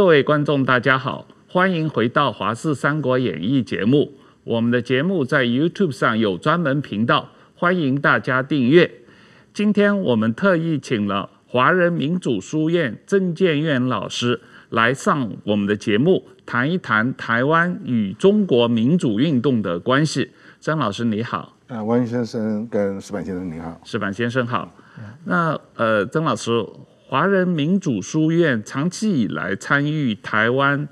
[0.00, 4.14] 各位观众，大家好，欢迎回到《华视三国演义》节目。
[4.44, 8.90] 我们的节目在 YouTube 上有专门频道，欢迎大家订阅。
[9.52, 14.40] 今天我们特意请了华人民主书院曾建院老师
[14.70, 20.30] 来上我们的节目，谈一谈台湾与中国民主运动的关系。
[20.60, 24.74] 曾老师你好，啊，王先生跟石板先生你好，石板先生好。
[25.26, 26.50] 那呃，曾老师。
[27.10, 30.88] 华人民主书院长期以来参与台湾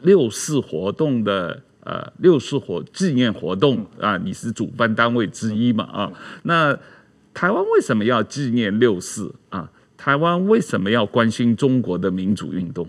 [0.00, 6.12] 六四活动的呃六四活纪念活动啊，你是主办单位之一嘛啊？
[6.44, 6.74] 那
[7.34, 9.70] 台湾为什么要纪念六四啊？
[9.94, 12.88] 台湾为什么要关心中国的民主运动？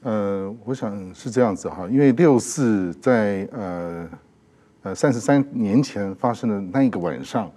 [0.00, 4.08] 呃，我想是这样子哈，因为六四在呃
[4.84, 7.52] 呃三十三年前发生的那一个晚上，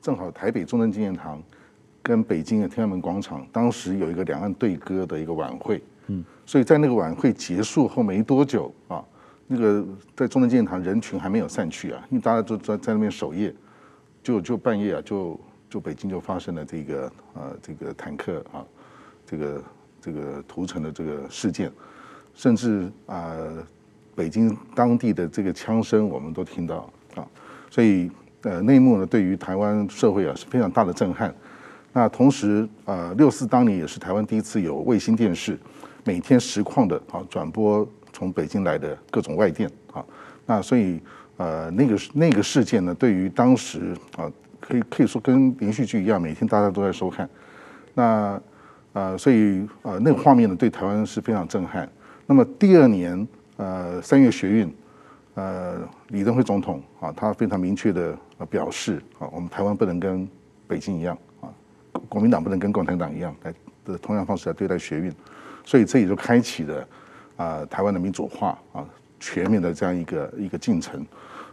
[0.00, 1.42] 正好台北中正纪念堂。
[2.02, 9.04] 跟北京的天安门广场，当时有一个两岸对歌的一个晚会，嗯，所以在那个晚会结束后没多久啊，
[9.46, 13.54] 那个在中正纪念堂人群还没有散去啊，因为大家都在在那边守夜，
[14.22, 18.64] 就就半夜啊，就就北京就发生了这个呃这个坦克啊，
[19.26, 19.62] 这个
[20.00, 21.70] 这个屠城的这个事件，
[22.34, 23.36] 甚至啊
[24.14, 27.28] 北京当地的这个枪声我们都听到啊，
[27.70, 28.10] 所以
[28.42, 31.34] 呃内幕呢对于台湾社会啊是非常大的震撼。
[31.92, 35.58] 那同时，呃，六四当年也是台湾第一次有卫星电视，
[36.04, 40.04] 每天实况的啊转播从北京来的各种外电啊。
[40.46, 41.00] 那所以，
[41.36, 44.30] 呃，那个那个事件呢，对于当时啊，
[44.60, 47.28] 可以可以说跟连续剧一样，每天大家都在收看。
[47.94, 48.40] 那
[48.92, 51.88] 呃，所以呃，那个画面呢，对台湾是非常震撼。
[52.26, 54.74] 那么第二年，呃，三月学运，
[55.34, 55.76] 呃，
[56.08, 58.16] 李登辉总统啊，他非常明确的
[58.48, 60.28] 表示啊，我们台湾不能跟
[60.68, 61.18] 北京一样。
[62.08, 65.12] 国民党不能跟共产党一样来的同样方式来对待学运，
[65.64, 66.88] 所以这也就开启了
[67.36, 68.84] 啊台湾的民主化啊
[69.18, 71.04] 全面的这样一个一个进程。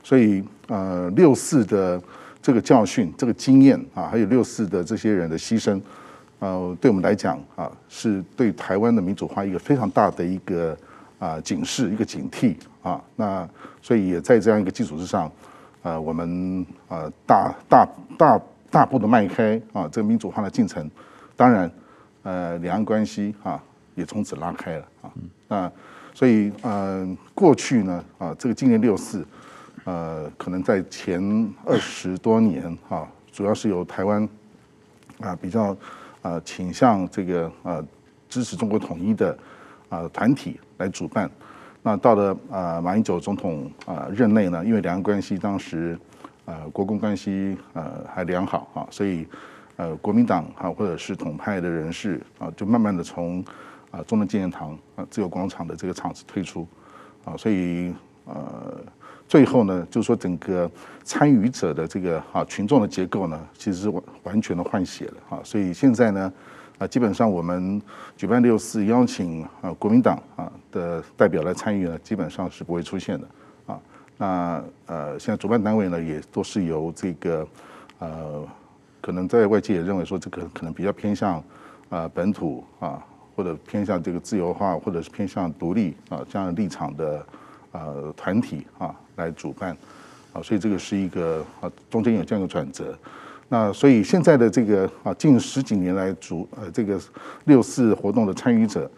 [0.03, 2.01] 所以呃六四的
[2.41, 5.81] 这个教训、这个经验啊，还有六四的这些人的牺牲，
[6.39, 10.77] 呃，对我们来讲啊，是对台湾的民主化一个非常大的一个
[11.19, 13.01] 啊警示、一个警惕啊。
[13.15, 13.47] 那
[13.81, 15.31] 所以也在这样一个基础之上，
[15.83, 17.87] 呃，我们啊大大
[18.17, 18.37] 大。
[18.37, 20.89] 大大步的迈开啊，这个民主化的进程，
[21.35, 21.71] 当然，
[22.23, 23.63] 呃，两岸关系啊
[23.95, 25.11] 也从此拉开了啊。
[25.47, 25.71] 那
[26.13, 29.25] 所以呃，过去呢啊，这个纪念六四，
[29.85, 34.27] 呃，可能在前二十多年啊，主要是由台湾
[35.21, 35.75] 啊比较
[36.21, 37.81] 啊倾向这个啊
[38.27, 39.37] 支持中国统一的
[39.87, 41.29] 啊团体来主办。
[41.81, 45.97] 那到了啊马英九总统啊任内呢，因为两岸关系当时。
[46.47, 49.27] 呃，国共关系呃还良好啊，所以
[49.75, 53.43] 呃国民党啊或者是统派的人士啊，就慢慢的从
[53.91, 56.65] 啊中正纪念堂啊自由广场的这个场子退出
[57.25, 57.93] 啊，所以
[58.23, 58.79] 呃
[59.27, 60.71] 最后呢，就是说整个
[61.03, 66.31] 参与者的这个啊群众的结构呢，其实是完完全的换血了啊，所以现在呢
[66.77, 67.81] 啊基本上我们
[68.15, 73.27] 举办六四邀请啊国民党啊的代表来参与呢，基本上是不会出现的。
[74.17, 77.47] 那呃，现在主办单位呢，也都是由这个
[77.99, 78.43] 呃，
[78.99, 81.43] 可能在外界也认为说，这个可能比较偏向
[81.89, 87.25] 啊本土啊，或者偏向这个自由化，或者是偏向独立啊这样立场的
[87.73, 89.77] 呃团体啊来主办
[90.33, 92.97] 啊，所以这个是一个啊中间有这样一个转折。
[93.49, 96.99] 那所以现在的这个啊近十几年来主呃这个
[97.45, 98.89] 六四活动的参与者，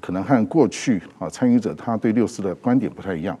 [0.00, 3.36] 可能和过去啊参与者他对六四的观点不太一样。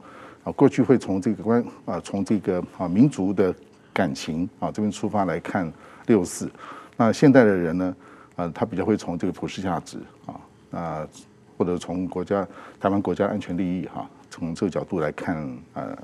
[0.52, 3.54] 过去会从这个关啊，从这个啊民族的
[3.92, 5.70] 感情啊这边出发来看
[6.06, 6.50] 六四。
[6.96, 7.96] 那现代的人呢，
[8.36, 10.40] 啊，他比较会从这个普世价值啊
[10.70, 11.08] 啊，
[11.56, 12.46] 或者从国家
[12.78, 15.36] 台湾国家安全利益哈，从这个角度来看
[15.74, 15.96] 呃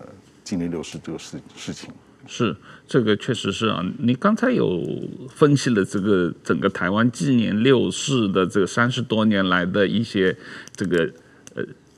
[0.43, 1.91] 纪念六四这个事事情。
[2.27, 2.57] 是，
[2.87, 3.83] 这个确实是啊。
[3.99, 4.83] 你刚才有
[5.29, 10.37] 分析了这个整个台湾纪念六四的这三十多年来的一些
[10.75, 11.11] 这个。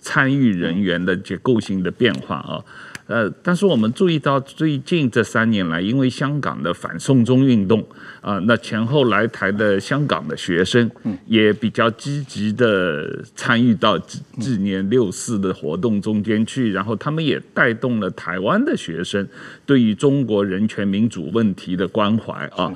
[0.09, 2.65] 参与人员的结构性的变化啊，
[3.09, 7.87] 呃，但是我们注意到最近这三年来，因为香港的反送中运动
[8.23, 10.91] 啊，那前后来台的香港的学生
[11.27, 19.29] 也比较积极的参与到纪念六四的活动中间去，然后他们也带动了台湾的学生
[19.67, 22.73] 对于中国人权民主问题的关怀啊。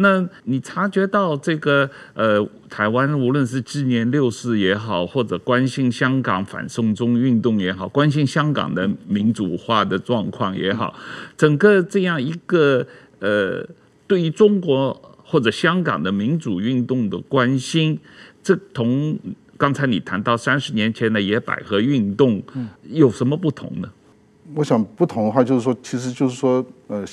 [0.00, 10.94] 那你察觉到这个呃，台湾无论是纪念六四也好，或者关心香港反送中运动也好，关心香港的民主化的状况也好，
[11.36, 12.86] 整个这样一个
[13.18, 13.66] 呃，
[14.06, 17.98] 对于中国或者香港的民主运动的关心，
[18.42, 19.18] 这同
[19.56, 22.40] 刚才你谈到三十年前的野百合运动，
[22.84, 23.90] 有什么不同呢？
[24.54, 27.04] 我想不同的话，就是说，其实就是说，呃，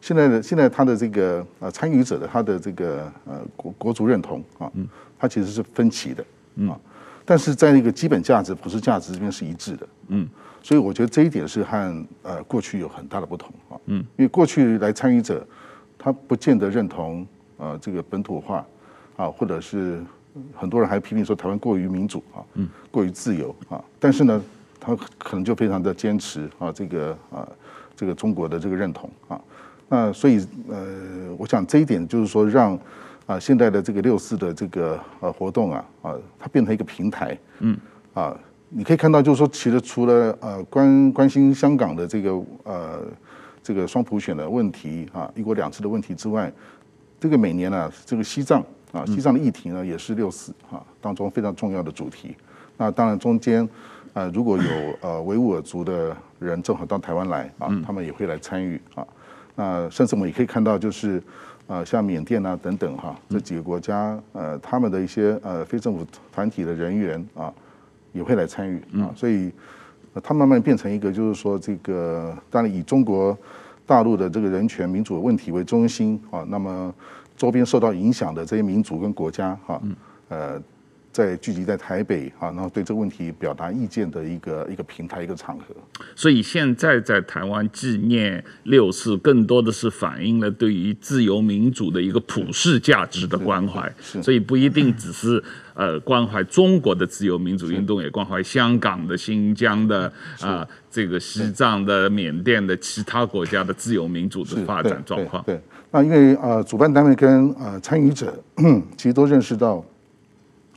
[0.00, 4.70] 现在的现在他的这个呃参与者的他的这个呃国国族认同啊，
[5.18, 6.24] 他其实是分歧的
[6.68, 6.78] 啊，
[7.24, 10.28] 但是在那个基本价值、普世价值这边是一致的，嗯，
[10.62, 15.46] 所以我觉得这一点是和呃过去有很大的不同啊，嗯，因为过去来参与者，
[15.98, 18.66] 他不见得认同呃这个本土化
[19.16, 20.02] 啊，或者是。
[20.54, 24.40] 很多人还批评说台湾过于民主啊，嗯，过于自由啊，但是呢，
[24.78, 27.48] 他可能就非常的坚持啊，这个啊，
[27.96, 29.40] 这个中国的这个认同啊，
[29.88, 32.78] 那所以呃，我想这一点就是说让
[33.26, 37.76] 啊现在的这个六四的这个呃活动啊啊，它变成一个平台，嗯，
[38.14, 38.36] 啊，
[38.68, 43.00] 你可以看到就是说，其实除了呃关关心香港的这个呃
[43.62, 46.52] 这个双普选的问题啊，一国两制的问题之外，
[47.18, 48.64] 这个每年呢，这个西藏。
[48.90, 52.34] 啊，西藏的议题呢，也是六四啊当中非常重要的主题。
[52.78, 53.68] 那当然中间，
[54.14, 59.06] 呃，如果有呃维吾尔族的人正好到台湾来啊，他们也会来参与啊。
[59.58, 61.20] 那甚至我们也可以看到，就是
[61.66, 67.52] 呃像缅甸啊等等哈，这几个国家呃他们的一些呃非政府团体的人员啊
[68.12, 69.10] 也会来参与啊。
[69.16, 69.50] 所以
[70.22, 73.36] 它慢慢变成一个，就是说这个当然以中国
[73.84, 76.94] 大陆的这个人权民主问题为中心啊，那么。
[77.38, 79.80] 周边受到影响的这些民族跟国家，哈，
[80.28, 80.60] 呃，
[81.18, 85.64] 在聚集在台北，啊，然后对这个问题表达意见的一个一个平台，一个场合。
[86.14, 93.92] 所以现在在台湾纪念六四，更多的是反映了对于自由民主的一个普世价值的关怀。
[93.98, 95.42] 所以不一定只是
[95.74, 100.06] 呃关怀中国的自由民主运动，也关怀香港的、新疆的
[100.40, 105.42] 啊、呃，这个西藏的、缅甸的其他国家的自由民主的发展状况。
[105.44, 105.60] 对。
[105.90, 108.32] 那因为呃，主办单位跟呃参与者
[108.96, 109.84] 其实都认识到，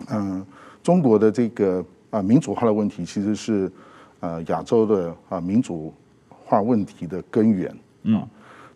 [0.10, 0.48] 嗯、呃，
[0.82, 3.72] 中国的这个啊、呃、民主化的问题其实是
[4.20, 5.94] 呃亚洲的啊、呃、民主
[6.30, 7.76] 化问题的根源啊。
[8.04, 8.28] 嗯、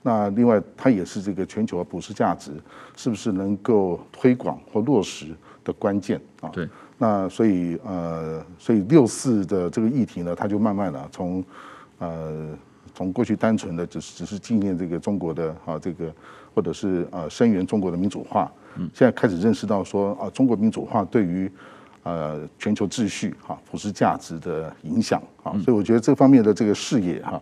[0.02, 2.52] 那另外，它也是这个全球的普世价值
[2.96, 6.50] 是不是能够推广或落实的关键啊？
[6.50, 6.68] 对。
[6.98, 11.44] 那所以呃，所以六四的这个议题呢，它就慢慢的从
[12.00, 12.58] 呃。
[12.94, 16.10] 从过去单纯的只是只是纪念这个中国的啊这个，
[16.54, 18.50] 或者是呃声援中国的民主化，
[18.94, 21.52] 现在开始认识到说啊中国民主化对于
[22.04, 27.42] 呃全球秩序哈普世价值的影响啊，所以我觉得这方面的这个视野哈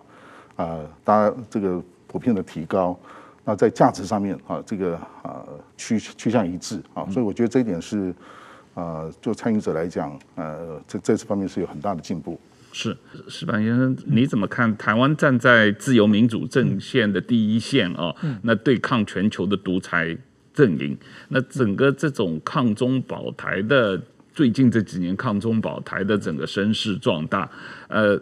[0.55, 2.97] 啊大家这个普遍的提高，
[3.43, 5.43] 那在价值上面啊这个啊
[5.75, 8.13] 趋趋向一致啊，所以我觉得这一点是
[8.73, 12.39] 啊就参与者来讲呃在在这次方面是有很大的进步。
[12.75, 12.97] 是
[13.27, 18.15] 石板先生，你怎么看台湾站在自由民主阵线的第一线啊？
[18.41, 20.17] 那对抗全球的独裁
[20.53, 20.97] 阵营，
[21.29, 24.01] 那整个这种抗中保台的，
[24.33, 27.49] 最近这几年抗中保台的整个声势壮大，
[27.87, 28.19] 呃，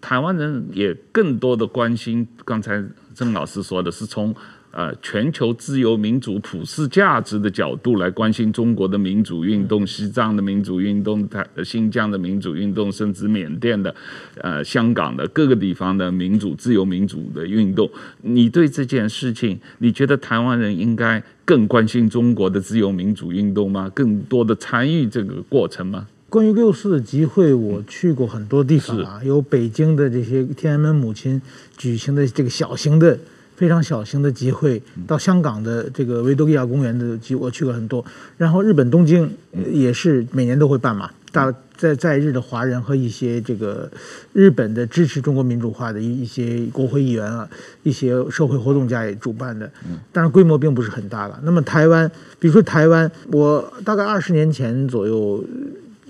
[0.00, 2.84] 台湾人也更多的关心，刚才
[3.14, 4.34] 曾老师说的是从。
[4.72, 13.92] 呃，全球自由民主普世价值的角度来关心中国的民主运动、西藏的民主运动、台新疆的民主运动，甚至缅甸的、
[14.36, 17.90] 呃香港的各个地方的民主、自由民主的运动。
[18.22, 23.90] 你对这件事情，你觉得台湾人应该更关心中国的自由民主运动吗？
[23.92, 26.06] 更多的参与这个过程吗？
[26.28, 31.42] 关于六四的集会，我去过很多地方啊，有北京的这些天安门母亲
[31.76, 33.18] 举行的这个小型的。
[33.60, 38.02] 非常小型的集会，到香港的这个维多利亚公园的集，我去过很多。
[38.38, 39.30] 然后日本东京
[39.70, 43.90] 也是每年都会办嘛，大在在日的华人和一些这个
[44.32, 47.46] 日本的支持中国民主化的一一些国会议员啊，
[47.82, 49.70] 一些社会活动家也主办的，
[50.10, 51.38] 但是规模并不是很大了。
[51.42, 55.44] 那么台湾，比如说台湾，我大概二十年前左右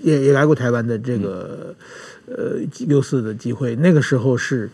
[0.01, 1.75] 也也来过台湾的这个
[2.27, 4.69] 呃六四的集会，那个时候是。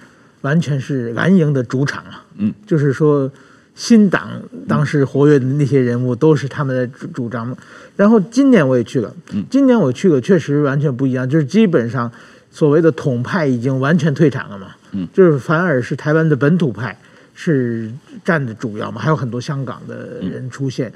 [0.48, 3.30] 完全是蓝营的主场啊，嗯，就是说
[3.76, 7.56] 新党当时活跃的那些人物都是他们的主主张。
[7.98, 9.14] 然后今年我也去了，
[9.50, 12.10] 今年我去了，确实完全不一样，就是基本上
[12.50, 16.98] 所谓的统派已经完全退场了嘛，嗯，就是反而是台湾的本土派
[17.34, 17.92] 是
[18.24, 20.92] 占的主要嘛，还有很多香港的人出现。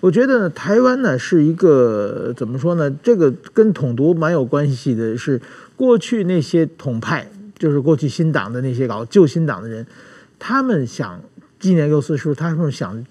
[0.00, 2.90] 我觉得台湾呢是一个怎么说呢？
[3.02, 5.40] 这个跟统独蛮有关系的，是
[5.76, 7.26] 过去那些统派。
[7.58, 9.86] 就是过去新党的那些搞旧新党的人，
[10.38, 11.20] 他们想
[11.58, 13.04] 纪念六四的时候，他们想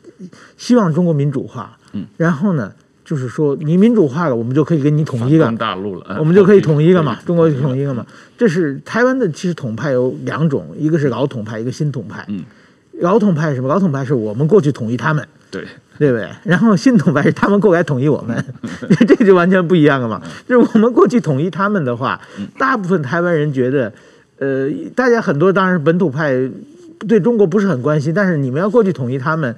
[0.58, 2.72] 希望中国民主化，嗯，然后呢，
[3.04, 8.06] 就是说你民主化了，我们就可以跟你统一了，大陆了，我们就可以统一了嘛，中国就统一了嘛。
[8.38, 12.24] 这是台湾的，其实统派有两种，一个是老统派，一个新统派。
[12.28, 12.44] 嗯，
[13.00, 13.68] 老统派是什么？
[13.68, 15.66] 老统派是我们过去统一他们，对，
[15.98, 16.30] 对不对？
[16.44, 18.46] 然后新统派是他们过来统一我们，
[19.08, 20.22] 这就完全不一样了嘛。
[20.48, 22.22] 就是我们过去统一他们的话，
[22.60, 23.92] 大部分台湾人觉得，
[24.38, 26.34] 呃，大家很多当然是本土派，
[27.08, 29.56] 对中国不是很关心，但是你们要过去统一他们，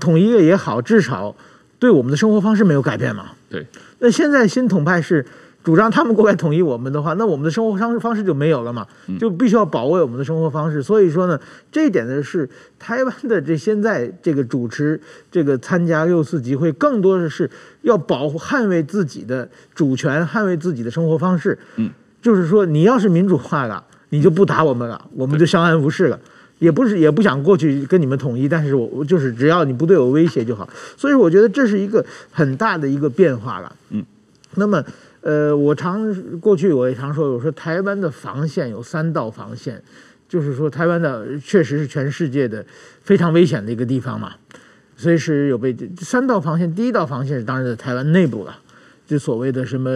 [0.00, 1.34] 统一了也好，至少
[1.78, 3.32] 对我们的生活方式没有改变嘛。
[3.48, 3.66] 对。
[3.98, 5.24] 那现在新统派是。
[5.64, 8.84] 主张他们过来统一我们的话，那我们的生活方式方式就没有了嘛，
[9.20, 10.82] 就必须要保卫我们的生活方式。
[10.82, 17.48] 所以说呢，这一点呢是台湾的这现在这个主持这个参加六四集会，更多的是
[17.82, 21.56] 要保护捍卫自己的主权，捍卫自己的生活方式。
[21.76, 21.88] 嗯，
[22.22, 26.18] 就是说你要是民主化了，你就不打我们了，我们就相安无事了。
[26.58, 30.66] 也不是也不想过去跟你们统一，但是我我就是只要你不对我威胁就好。
[30.96, 33.76] 所以我觉得这是一个很大的一个变化了。
[33.90, 34.02] 嗯，
[34.54, 34.82] 那么。
[35.24, 39.80] 呃，我常过去我也常说，我说台湾的防线有三道防线，
[40.28, 42.66] 就是说台湾的确实是全世界的
[43.04, 44.32] 非常危险的一个地方嘛，
[44.96, 46.74] 随时有被三道防线。
[46.74, 48.58] 第一道防线是当然在台湾内部了，
[49.06, 49.90] 就所谓的什么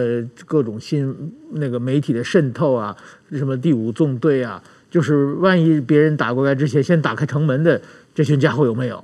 [0.45, 2.95] 各种新那个媒体的渗透啊，
[3.31, 7.81] 什么第五纵队啊，就是万一别人打过来之前，先打开城门的
[8.13, 9.03] 这群家伙有没有？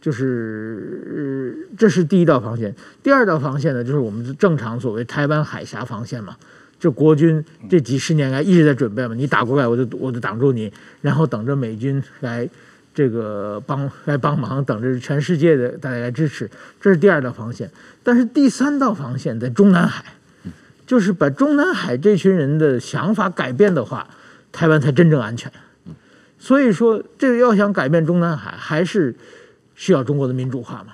[0.00, 2.74] 就是，这是第一道防线。
[3.02, 6.36] 第二道防线呢，就是我们正常所谓台湾海峡防线嘛。
[6.78, 12.48] 就国军这几十年来一直在准备嘛，你打过来我就我就挡住你，然后等着美军来
[12.98, 16.50] 这个帮来帮忙，等着全世界的大家来支持。
[16.80, 17.70] 这是第二道防线。
[18.02, 20.04] 但是第三道防线在中南海，
[20.84, 24.08] 就是把中南海这群人的想法改变的话，
[24.50, 25.52] 台湾才真正安全。
[26.40, 29.14] 所以说，这个要想改变中南海，还是。
[29.80, 30.92] 需要中国的民主化嘛？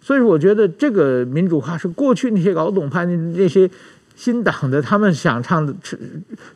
[0.00, 3.70] 所以我觉得这个民主化是过去那些老统派那些
[4.16, 5.74] 新党的他们想唱的、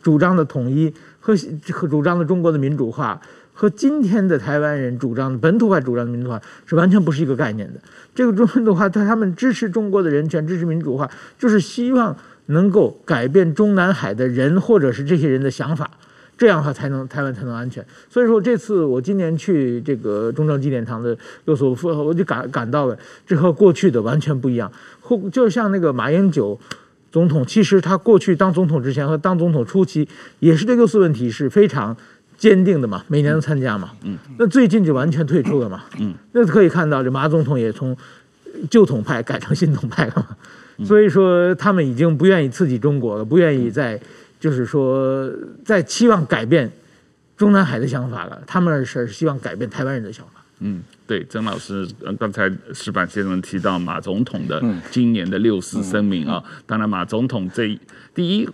[0.02, 0.90] 主张的统一
[1.20, 1.36] 和
[1.70, 3.20] 和主张的中国的民主化，
[3.60, 7.80] 和今天的台湾人主张的本土化主张的民主化是完全不是一个概念的。
[8.14, 15.90] 这个中民主化，他们支持中国的人权，支持民主化，就是希望能够改变中南海的人或者是这些人的想法。
[16.36, 17.84] 这样的话才能台湾才能安全。
[18.08, 21.74] 所以说这次我今年去这个中正纪念堂的六所，
[22.04, 22.96] 我就感感到了
[23.26, 24.70] 这和过去的完全不一样。
[25.00, 26.56] 或就像那个马英九
[27.10, 31.96] 总统，其实他过去当总统之前和当总统初期，也是对六四问题是非常
[32.38, 33.90] 坚定的嘛，每年都参加嘛。
[34.02, 34.16] 嗯。
[34.38, 35.84] 那最近就完全退出了嘛。
[35.98, 36.14] 嗯。
[36.32, 37.94] 那可以看到，这马总统也从
[38.70, 40.84] 旧统派改成新统派了嘛。
[40.86, 44.00] 所以说他们已经不愿意刺激中国了，不愿意再。
[44.40, 45.28] 就是说，
[45.64, 46.70] 再期望改变
[47.36, 50.37] 中南海的想法了，他们是希望改变台湾人的想法。
[50.60, 50.82] 嗯。
[51.06, 51.88] 对，曾老师，
[52.18, 57.80] 刚才石板先生提到马总统的今年的六四声明啊，当然马总统这
[58.14, 58.46] 第一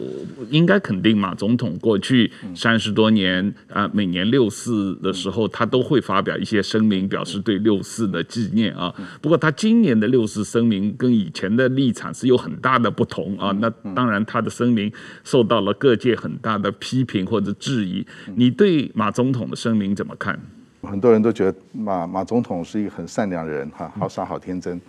[0.51, 8.95] 应该肯定马总统过去三十多年啊，每年六四的时候他都会发表一些声明，表示对六四的纪念啊。
[9.21, 13.51] 不过他今年的六四声明跟以前的立场是有很大的不同啊。
[13.59, 14.93] 那当然他的声明
[15.25, 18.07] 受到了各界很大的批评或者质疑。
[18.37, 20.39] 你对马总统的声明怎么看？
[20.85, 24.81] 很多人都觉得马马总统是一个很善良的人哈，好傻好天真。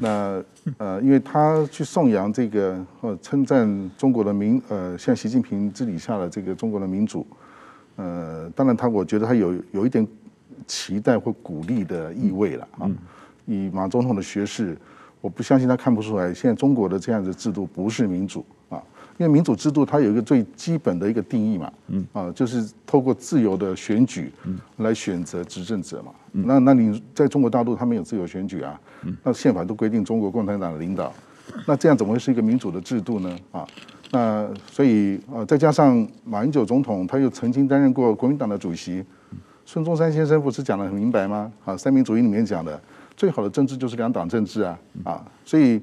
[0.00, 0.42] 那
[0.78, 7.26] 呃，因为他去颂扬这个或称赞中国的民呃，像习近平治理下的这个中国的民主，
[7.96, 10.06] 呃，当然他我觉得他有有一点
[10.68, 12.88] 期待或鼓励的意味了啊。
[13.44, 14.78] 以马总统的学识，
[15.20, 18.61] 我不相信他看不出来，现在中国的这样的制度不是民主啊。
[19.22, 24.32] 因为民主制度它有一个最基本的一个定义嘛，嗯啊，就是透过自由的选举
[24.78, 26.10] 来选择执政者嘛。
[26.32, 28.80] 那那你在中国大陆他们有自由选举啊，
[29.22, 31.12] 那宪法都规定中国共产党的领导，
[31.68, 33.38] 那这样怎么会是一个民主的制度呢？
[33.52, 33.64] 啊，
[34.10, 39.04] 那所以呃再加上马英九总统他又曾经担任过国民党的主席，
[39.64, 41.52] 孙中山先生不是讲的很明白吗？
[41.64, 42.82] 啊，三民主义里面讲的
[43.16, 45.80] 最好的政治就是两党政治啊，啊，所以。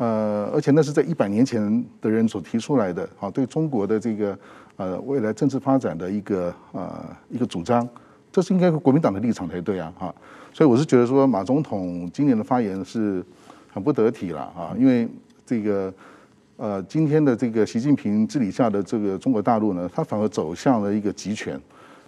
[0.00, 4.38] 呃，而且那是在一百年前的人所提出来的，啊，对中国的这个
[4.76, 7.86] 呃未来政治发展的一个呃一个主张，
[8.32, 10.14] 这是应该国民党的立场才对啊，哈，
[10.54, 13.22] 所以我是觉得说马总统今年的发言是
[13.70, 15.06] 很不得体了啊，因为
[15.44, 15.92] 这个
[16.56, 21.60] 呃今天的这个习近平治理下的这个中国大陆呢，它反而走向了一个集权，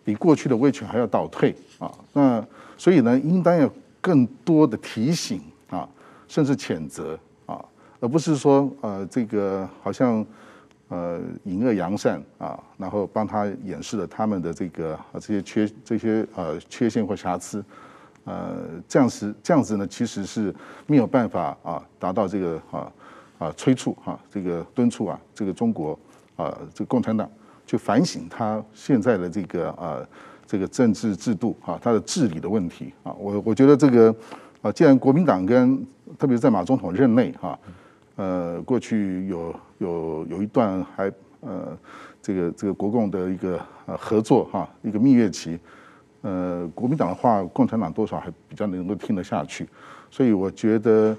[0.03, 2.43] 比过去的威权还要倒退啊，那
[2.79, 3.71] 所以呢，应当要
[4.01, 5.87] 更多的提醒啊，
[6.27, 7.19] 甚至谴责。
[8.03, 10.27] 而不是说呃这个好像
[10.89, 17.65] 呃隐恶扬善啊，然后帮他掩饰了他们的这个这些缺这些呃缺陷或瑕疵，
[18.25, 18.57] 呃
[18.89, 20.53] 这样子这样子呢其实是
[20.89, 22.93] 没有办法啊达到这个啊
[23.39, 25.97] 啊催促哈这个敦促啊这个中国
[26.35, 27.31] 啊这个共产党
[27.65, 30.05] 去反省他现在的这个啊
[30.45, 33.15] 这个政治制度啊他的治理的问题啊。
[33.17, 34.13] 我我觉得这个
[34.61, 35.87] 啊，既然国民党跟
[36.19, 37.59] 特别在马总统任内哈，
[38.17, 41.77] 呃，过去有有有一段还呃
[42.21, 45.59] 这个这个国共的一个呃合作哈，一个蜜月期，
[46.21, 49.69] 呃，国民党的话，共产党多少还比较能够听得下去，
[50.11, 51.17] 所以我觉得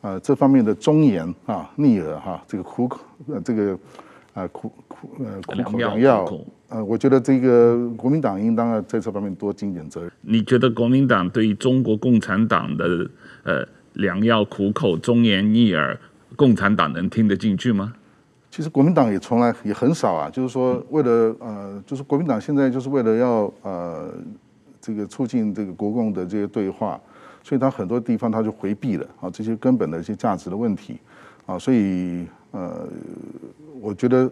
[0.00, 3.78] 呃这方面的忠言啊逆耳哈，这个苦口呃这个
[4.32, 6.30] 啊苦苦呃苦口良药。
[6.68, 10.10] 呃，我觉得这个国民党应当要在这方面多尽点责任。
[10.20, 13.08] 你觉得国民党对于中国共产党的
[13.44, 15.96] 呃良药苦口、忠言逆耳，
[16.36, 17.92] 共产党能听得进去吗？
[18.50, 24.12] 其实国民党也从来也很少啊，就是说为了呃，就是国民党现在就是为了要呃
[24.80, 27.00] 这个促进这个国共的这些对话，
[27.42, 30.98] 所以他很多地方他就回避了啊这些根本的一些价值的问题
[31.46, 32.86] 啊，所以呃，
[33.80, 34.30] 我觉得。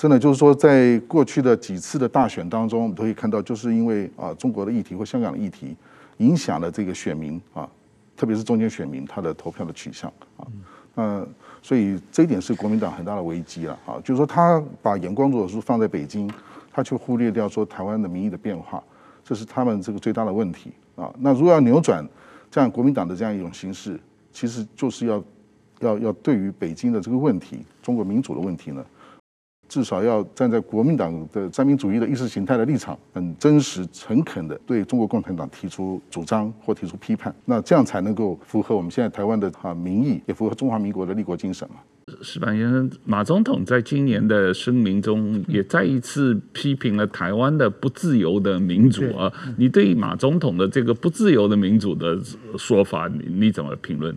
[0.00, 5.74] 真的就是说，在过去的几次的大选当中，我们都可以看到，就是因为啊中国的议题或香港的议题
[6.18, 7.68] 影响了这个选民啊，
[8.16, 10.46] 特别是中间选民他的投票的取向啊，
[11.62, 16.30] 所以这一点是国民党很大的危机了啊，就是说他把眼光如果是放在北京，
[16.72, 18.82] 他却忽略掉说台湾的民意的变化，
[19.24, 21.12] 这是他们这个最大的问题啊。
[21.18, 22.06] 那如果要扭转
[22.50, 23.98] 这样国民党的这样一种形势，
[24.32, 25.22] 其实就是要
[25.80, 28.84] 要要对于北京的这个问题，中国民主的问题呢，
[29.68, 41.76] 至少要站在国民党的三民主义的意识形态的立场，很真实、诚恳的对中国共产党提出主张或提出批判，那这样才能够符合我们现在台湾的哈民意，也符合中华民国的立国精神嘛。
[42.22, 52.18] 石板先生，马总统在今年的声明中也再一次批评了台湾的不自由的民主啊，你对马总统的这个不自由的民主的
[52.56, 54.16] 说法，你你怎么评论？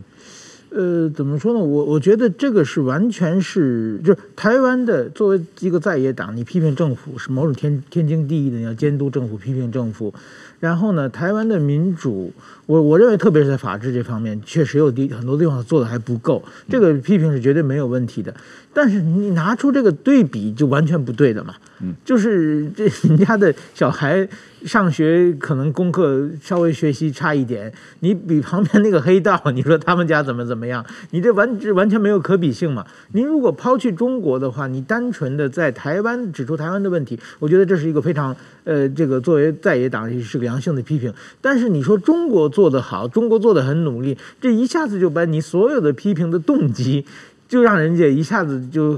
[0.74, 1.60] 呃，怎么说呢？
[1.60, 10.14] 我我觉得这个是完全是，就是台湾的作为一个在野党，你批评政府是某种天天经地义的，你要监督政府、批评政府。
[10.62, 12.32] 然后呢，台湾的民主，
[12.68, 18.34] 我我认为特别是在法治这方面，确实有地很多地方做的还不够，这个批评是绝对没有问题的。
[18.74, 21.56] 但是你拿出这个对比，就完全不对的嘛。
[22.04, 24.28] 就是这人家的小孩。
[24.64, 30.86] 上学可能功课稍微学习差一点，你比旁边那个黑道，你说他们家怎么怎么样？
[31.10, 32.86] 你这完这完全没有可比性嘛。
[33.14, 41.12] 您如果抛去中国的话，你单纯的在台湾指出台湾的问题，我觉得这是一个非常呃，这个作为在野党是个良性的批评。
[41.42, 47.04] 但是你说中国做得好，中国做得很努力，这一下子就把你所有的批评的动机，
[47.48, 48.96] 就让人家一下子就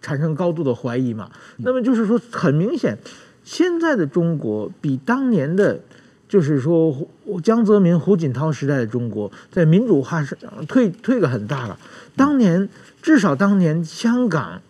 [0.00, 1.30] 产生高度的怀疑嘛。
[1.58, 2.96] 那么就是说，很明显。
[3.42, 5.80] 现在的中国比当年的，
[6.28, 7.08] 就是说
[7.42, 11.78] 江泽民、胡锦涛时代的中国，在民主化上退退个很大了。
[12.14, 12.68] 当年
[13.02, 14.60] 至少当年香港，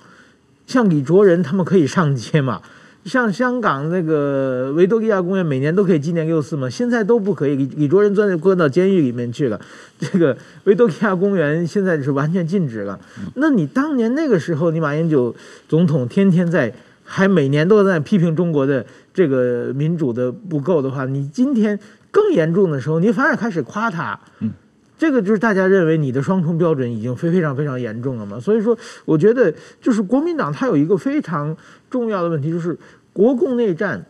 [0.67, 2.63] 像李卓人他们可以上街嘛，
[3.05, 7.57] 像香港那个维多利亚公园每年都可以纪念六四嘛，现在都不可以。
[7.57, 9.61] 李李卓人钻关到监狱里面去了，
[9.99, 13.01] 这个维多利亚公园现在是完全禁止了。
[13.35, 15.35] 那你当年那个时候，你马英九
[15.69, 16.73] 总统天天在。
[17.13, 21.77] 还每年都在批评中国的这个民主的不够的话，你今天
[22.13, 24.53] 更严重的时候，你反而开始夸他，嗯，
[24.97, 28.39] 这个就是大家认为你的双重标准已经非非常非常严重了嘛。
[28.39, 31.57] 所以说，我觉得就是国民党它有一个非常
[31.91, 32.79] 重要的问题，就是
[33.13, 34.07] 国共内战，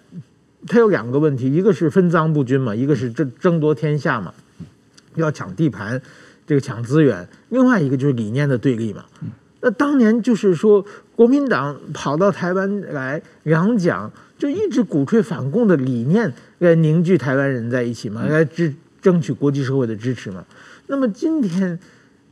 [0.66, 4.34] 它有两个问题，一个是分赃不均嘛，一个是争争夺天下嘛，
[5.14, 6.00] 要抢地盘，
[6.46, 9.04] 这个抢资源，另外一个就是理念的对立嘛。
[9.62, 10.84] 那当年就是说，
[11.16, 20.44] 国民党跑到台湾来两蒋，就一直鼓吹反共的理念，来凝聚台湾人在一起嘛，来支争取国际社会的支持嘛。
[20.86, 21.78] 那么今天，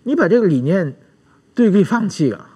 [0.05, 0.95] 你把这个理念
[1.55, 2.49] 对立放弃了，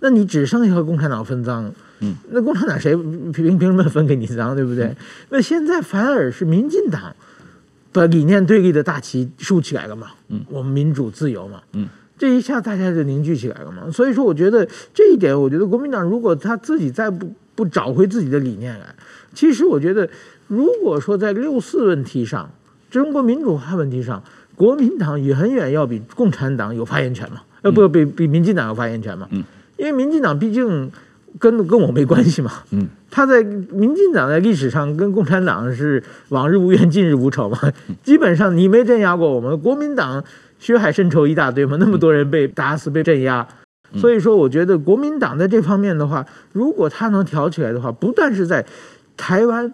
[0.00, 1.72] 那你只剩下和共产党分赃。
[2.00, 4.94] 嗯，那共产党谁凭凭什么分给你脏，对不对？
[5.28, 7.14] 那现在反而是民进党
[7.92, 10.08] 把理念对立的大旗竖起来了嘛。
[10.28, 11.60] 嗯，我们民主自由嘛。
[11.72, 11.88] 嗯。
[12.18, 18.94] 这一下大家就凝聚起来了嘛，所以说我觉得这一点，我觉得国民党如果他自己再不不找回自己的理念来，
[19.32, 20.06] 其实我觉得，
[20.46, 22.50] 如果说在六四问题上，
[22.90, 24.22] 中国民主化问题上，
[24.54, 29.42] 国民党也很远要比共产党有发言权嘛，呃不比比民进党有发言权嘛，嗯，
[29.78, 30.92] 因为民进党毕竟
[31.38, 37.58] 跟跟我没关系嘛，嗯，他在民进党在历史上跟共产党是往日无冤近日无仇嘛，
[38.02, 40.24] 基本上你没镇压过我们国民党。
[40.60, 43.48] 血海深仇一大堆嘛，那么多人被打死、被镇压，
[43.94, 48.66] 所以说我觉得国民党在这方面的话，如果他能挑起来的话，不但是在
[49.16, 49.72] 台湾，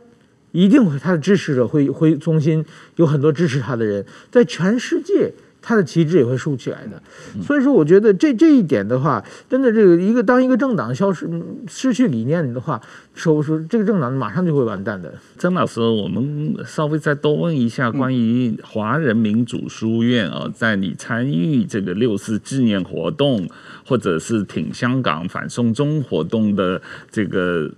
[0.52, 2.64] 一定会他的支持者会会重新
[2.94, 5.32] 有很多支持他的人，在全世界。
[5.66, 7.02] 他的旗帜也会竖起来的。
[7.42, 11.28] 所以说，我觉得这这一点的话，真的这个一个当一个政党消失
[11.66, 12.80] 失去理念的话，
[13.16, 15.12] 说说这个政党马上就会完蛋的。
[15.38, 23.48] 曾老师，我们稍微再多问一下关于华人民主书院啊，在你参与这个六四纪念活动，
[23.86, 27.68] 或者是挺香港反送中活动的这个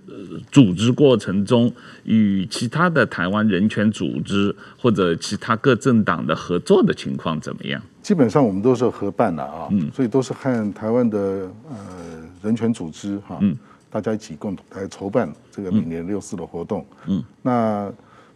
[0.51, 1.71] 组织过程中，
[2.03, 7.81] 与其他的台湾人权组织或者其他各政党的合作的情况怎么样？
[8.01, 11.17] 基本上我们都是合办的啊，嗯，所以都是和台湾的
[11.69, 11.77] 呃
[12.41, 13.55] 人权组织哈，嗯，
[13.89, 17.91] 大家一起共同来筹办这个每年六四的活动，嗯，那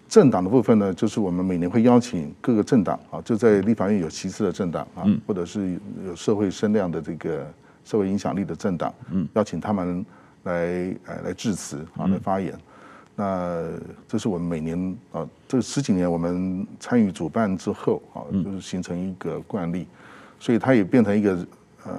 [0.09, 7.51] 政党的部分呢，就是我们每年会邀请各个政党啊，就在立法院有席次的政党啊，或者是有社会声量的这个
[7.83, 10.05] 社会影响力的政党，嗯，邀请他们
[10.43, 12.53] 来呃来致辞啊，来发言。
[13.15, 13.69] 那
[14.07, 19.87] 这是我们每年啊，这十几年我们参与主办之后啊，就是形成一个惯例，
[20.39, 21.47] 所以它也变成一个
[21.85, 21.93] 呃，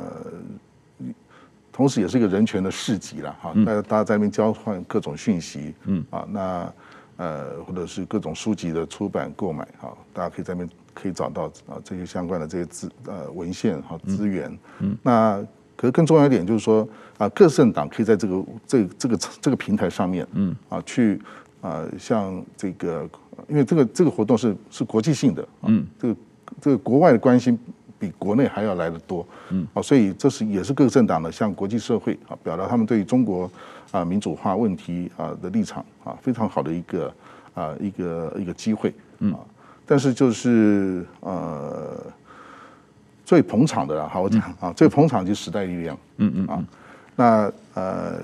[1.74, 3.52] 同时也是一个人权的市集了哈。
[3.66, 6.04] 大家大家在那边交换各种讯息，嗯。
[6.08, 6.72] 啊，那
[7.16, 15.44] 呃或者是各种书籍的出版购买哈，大家可以在那边可以找到啊这些相关的这些资呃文献和资源，嗯，那。
[15.76, 20.54] 可是更重要一点就是说啊，各政党可以在这个这这个这个平台上面，嗯。
[20.68, 21.20] 啊，去
[21.60, 23.10] 啊，像这个，
[23.48, 26.16] 因为这个这个活动是是国际性的，嗯，这个
[26.60, 27.58] 这个国外的关心
[28.04, 29.66] 比国内还要来得多，嗯。
[29.74, 33.50] 啊，所以这是也是各个政党的向国际社会啊表达他们对于中国
[33.90, 37.14] 啊民主化问题啊的立场啊非常好的一个
[37.54, 39.34] 啊一个一个机会，嗯，
[39.86, 41.96] 但是就是呃。
[43.26, 46.64] 最捧场的，好，我讲啊，最捧场就是时代力量，嗯嗯啊，
[47.16, 48.20] 那呃，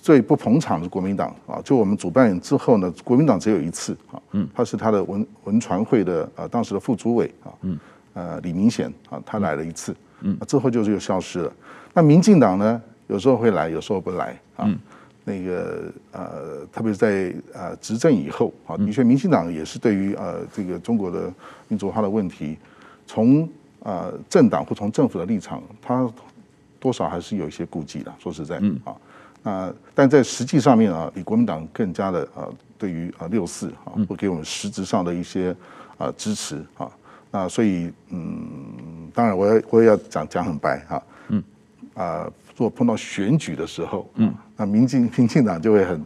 [0.00, 1.60] 最不捧场的国民党啊。
[1.62, 7.78] 就我们主办之后呢，国民党只有一次啊，嗯，他是他的文文传会的啊，当时的副主委啊，嗯，
[8.14, 11.52] 呃，李明显啊，他来了一次，嗯，之后就又消失了。
[11.92, 14.68] 那民进党呢，有时候会来，有时候不来啊。
[15.26, 21.32] 那个呃，特别是在呃执政以后啊，的确，民进党也是对于呃这个中国的
[21.66, 22.58] 民主化的问题，
[23.06, 23.48] 从
[23.80, 26.06] 呃，政党或从政府的立场，他
[26.78, 28.12] 多少还是有一些顾忌的。
[28.18, 28.94] 说实在，嗯啊，
[29.42, 35.56] 那但在实际上面啊，比国民党更加的呃，对于啊六四啊，会给我们实质上的一些
[35.96, 36.90] 啊支持啊。
[37.34, 41.42] 那所以嗯，当然我要我也要讲讲很白哈，嗯
[41.94, 46.04] 啊，如果碰到选举的时候，嗯，那民进民进党就会很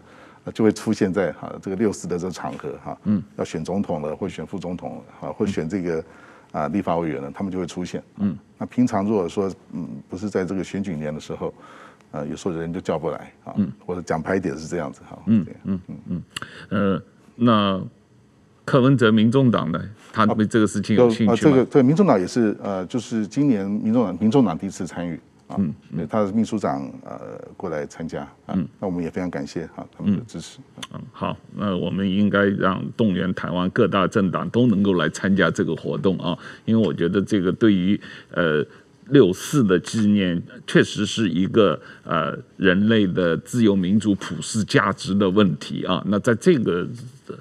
[0.54, 6.02] 就会出现在哈这个六四的这个场合哈，嗯，要选总统了，或选副总统，啊，或选这个。
[6.50, 8.02] 啊，立法委员呢，他们就会出现。
[8.20, 11.52] 嗯，那平常如果说，嗯，不是在这个选举年的时候，
[12.10, 13.52] 呃，有时候人就叫不来啊。
[13.58, 15.18] 嗯，或者讲白一点是这样子哈。
[15.26, 16.22] 嗯嗯嗯嗯。
[16.70, 17.02] 呃，
[17.36, 17.78] 那
[18.64, 19.78] 柯文哲民众党呢，
[20.26, 21.32] 他对这个事情有兴趣吗？
[21.32, 25.18] 啊，这个对，民众党也是呃，就是今年民众党民众党第一次参与。
[25.56, 27.18] 嗯，嗯，他的秘书长呃
[27.56, 30.58] 过来参加，嗯，那我们也非常感谢哈他们的支持。
[30.92, 37.98] 嗯，好，那我们应该让动员台湾各大政党都能够来参加这个活动啊，因为我觉得这个对于
[38.32, 38.62] 呃
[39.10, 46.02] 六四的纪念，确实是一个呃人类的自由民主普世价值的问题啊。
[46.06, 46.86] 那在这个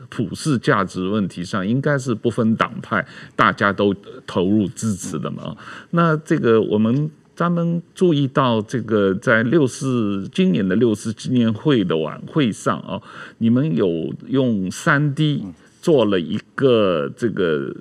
[0.10, 5.56] 普世价值问题上，应该是不分党派，大家都投入支持的嘛。
[5.91, 7.10] 那这个我们。
[7.38, 12.99] 咱们注意到这个，在六四今年的六四纪念会的晚会上啊，
[13.38, 15.45] 你们有用三 D
[15.80, 17.71] 做了一个这个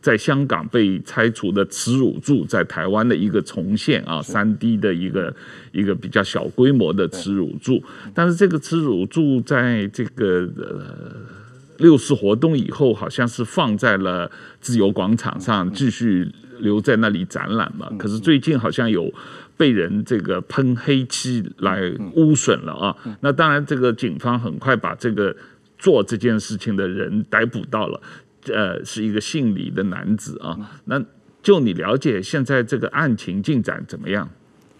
[0.00, 5.34] 在香港被拆除的耻辱柱，在台湾的一个重现啊，三 D 的一个
[5.72, 7.82] 一个比较小规模的耻辱柱，
[8.14, 10.96] 但是这个耻辱柱在这个呃
[11.78, 16.28] 六四活动以后，好像是放在了自由广场上继续。
[16.60, 17.90] 留在那里展览嘛？
[17.98, 19.10] 可是最近好像有
[19.56, 22.94] 被人这个喷黑漆来污损了啊！
[23.20, 25.34] 那当然，这个警方很快把这个
[25.78, 27.98] 做这件事情的人逮捕到了，
[28.46, 30.56] 呃，是一个姓李的男子啊。
[30.84, 31.02] 那
[31.42, 34.28] 就你了解，现在这个案情进展怎么样？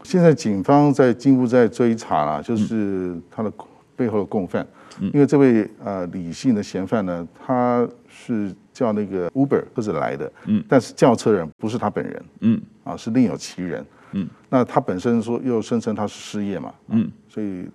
[0.02, 3.52] 现在警方在进一步在追查了，就是他的
[3.94, 4.66] 背后的共犯，
[5.12, 8.54] 因为这位呃李姓的嫌犯呢，他是。
[8.72, 17.66] 叫那个 Uber 或者来的，嗯，但是叫车人不是他本人，嗯，啊，是另有其人，嗯，那他本身说又声称他是失业嘛，嗯，所以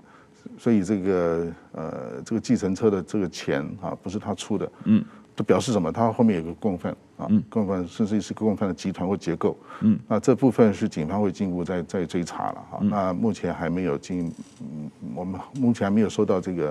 [0.58, 5.04] 所以这个呃这个计程车的这个钱啊不是他出的，嗯，
[5.36, 5.92] 就表示什么？
[5.92, 16.70] 他后面有个共犯啊，共犯甚至是共犯的集团或结构，嗯，那这部分是警方会进一步再再追查了哈，那目前还没有进，嗯，我们目前还没有收到这个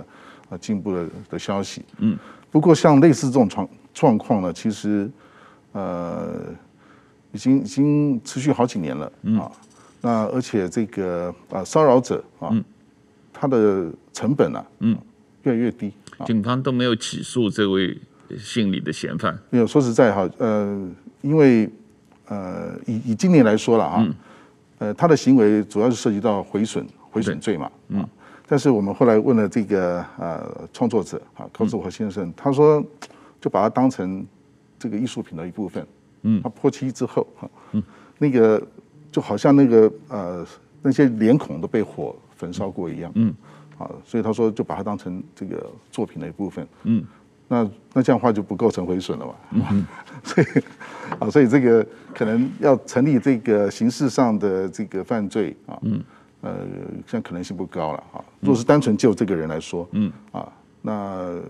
[0.49, 2.17] 啊进一步的的消息，嗯，
[2.51, 5.11] 不过像类似这种状状况呢，其实，
[5.73, 6.41] 呃，
[7.33, 9.53] 已经已经持续好几年了啊。
[10.01, 12.51] 那而且这个啊骚扰者啊，
[13.33, 14.97] 他的成本啊，嗯，
[15.43, 15.93] 越来越低。
[16.25, 17.99] 警方都没有起诉这位
[18.39, 19.39] 姓李的嫌犯。
[19.51, 20.89] 没有，说实在哈，呃，
[21.23, 21.69] 因为
[22.27, 24.07] 呃以以今年来说了啊，
[24.79, 28.07] 呃，他的行为主要是涉及到毁损毁损罪嘛，嗯。
[28.47, 32.85] 但是我们后来问了这个呃创作者啊高志华先生，他说
[33.41, 34.25] 就把它当成
[34.79, 35.87] 这个艺术品的一部分，
[36.25, 37.83] 嗯，他破漆之后哈，嗯，
[38.19, 38.63] 那个
[39.11, 40.47] 就好像那个呃
[40.83, 43.35] 那些脸孔都被火焚烧过一样，嗯，
[43.79, 47.03] 啊，所以他说就把它当成这个作品的一部分，嗯，
[47.49, 49.87] 那那这样的话就不构成毁损了嘛，嗯，
[50.25, 50.47] 所以
[51.19, 56.03] 啊，所以这个可能要成立这个刑事上的这个犯罪啊，嗯。
[56.47, 56.59] 呃，
[57.07, 58.21] 现在可能性不高了啊。
[58.41, 60.47] 如果是单纯就这个人来说，嗯啊，
[60.83, 61.41] 那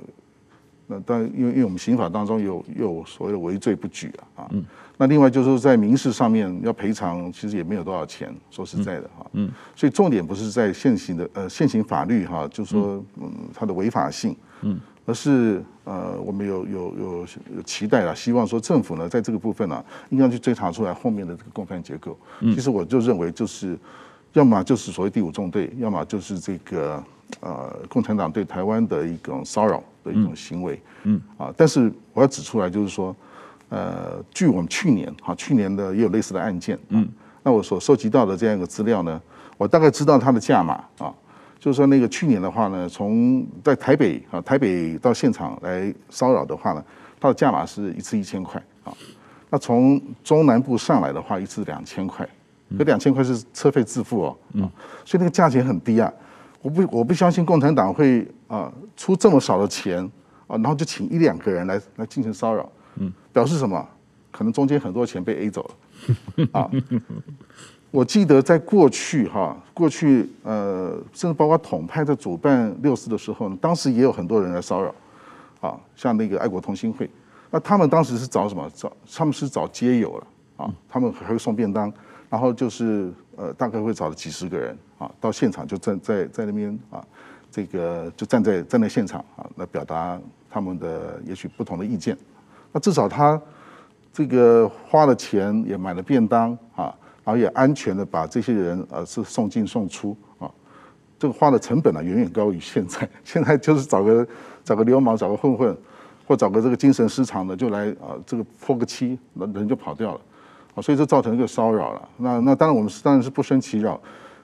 [0.87, 4.65] 那当然，因为因为我们刑法当中有有所谓的围罪不举啊，嗯，
[4.97, 22.19] 那另外就是说在民事上面要赔偿，其实也没有多少钱，说实在的哈，嗯，所以重点不是在现行的呃现行法律哈，就是说嗯它的违法性，嗯，而是呃我们有有有有期待了，希望说政府呢在这个部分呢，应该去追查出来后面的这个共犯结构。
[22.41, 23.79] 其实我就认为就是。
[24.35, 27.01] 要么就是所谓第五纵队，要么就是这个
[27.39, 31.23] 呃共产党对台湾的一种骚扰的一种行为，嗯。
[31.39, 33.15] 啊，但是我要指出来就是说，
[33.69, 37.09] 呃，据我们去年哈去年的也有类似的案件，嗯，
[37.45, 39.23] 那我所收集到的这样一个资料呢，
[39.57, 41.15] 我大概知道它的价码啊，
[41.59, 46.85] 就是说那个去年的话呢，从在台北啊台北到现场来骚扰的话呢，
[47.19, 48.93] 它的价码是一次一千块啊，
[49.51, 52.29] 那从中南部上来的话，一次两千块。
[52.77, 54.63] 这两千块是车费自付哦，嗯，
[55.05, 56.13] 所以那个价钱很低啊，
[56.61, 60.03] 我不我不相信共产党会啊出这么少的钱
[60.49, 63.87] 啊，然后就请一两个人来来进行骚扰，嗯，表示什么？
[64.33, 65.71] 可能中间很多钱被 A 走
[66.07, 66.69] 了啊。
[67.95, 74.93] 我记得在过去哈，过去呃，甚至包括统派在主办六四的时候呢，当时也有很多人来骚扰，
[75.61, 77.09] 啊，像那个爱国同心会，
[77.53, 78.69] 那他们当时是找什么？
[78.75, 80.27] 找他们是找街友了
[80.57, 81.93] 啊，他们还会送便当。
[82.29, 87.01] 然后就是呃，大概会找了几十个人啊，到现场就站在在那边啊，
[87.49, 90.19] 这个就站在站在现场啊，来表达
[90.51, 92.19] 他们的也许不同的意见。
[92.73, 93.41] 那至少他
[94.13, 96.93] 这个花了钱也买了便当啊，
[97.25, 100.51] 然后也安全的把这些人呃是送进送出啊，
[101.19, 103.09] 这个花的成本呢远远高于现在。
[103.25, 104.27] 现在就是找个
[104.63, 105.77] 找个流氓，找个混混，
[106.27, 110.21] 或找个这个精神失常的就来啊，这个泼个漆，人人就跑掉了。
[110.75, 112.09] 啊，所以这造成一个骚扰了。
[112.19, 113.99] 那那当然我们是当然是不生其扰，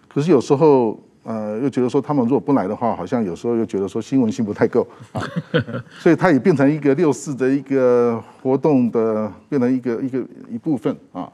[0.08, 5.20] 可是有时候呃又觉得说他们如果不来的话，好像有时候又觉得说新闻性不太够啊，
[5.98, 11.30] 所以它也变成一个六四的一个活动的，变成一个一个一部分啊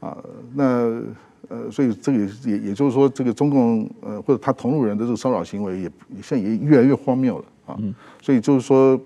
[0.00, 0.16] 啊。
[0.54, 1.00] 那
[1.48, 5.90] 呃，所以这个也也就是说，这个中共呃或者他同路人的这个骚扰行为也
[6.22, 7.78] 现在也越来越荒谬了啊。
[8.20, 9.00] 所以就是说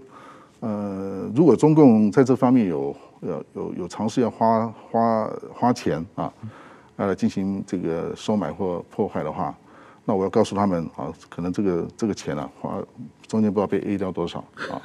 [0.60, 2.94] 呃，如果中共在这方面有。
[3.24, 6.30] 有有有尝试要花花花钱啊，
[6.96, 9.56] 来进行这个收买或破坏的话，
[10.04, 12.78] 那我要告诉他们啊，可能这个这个钱啊，花
[13.26, 14.80] 中间不知道被 A 掉多少啊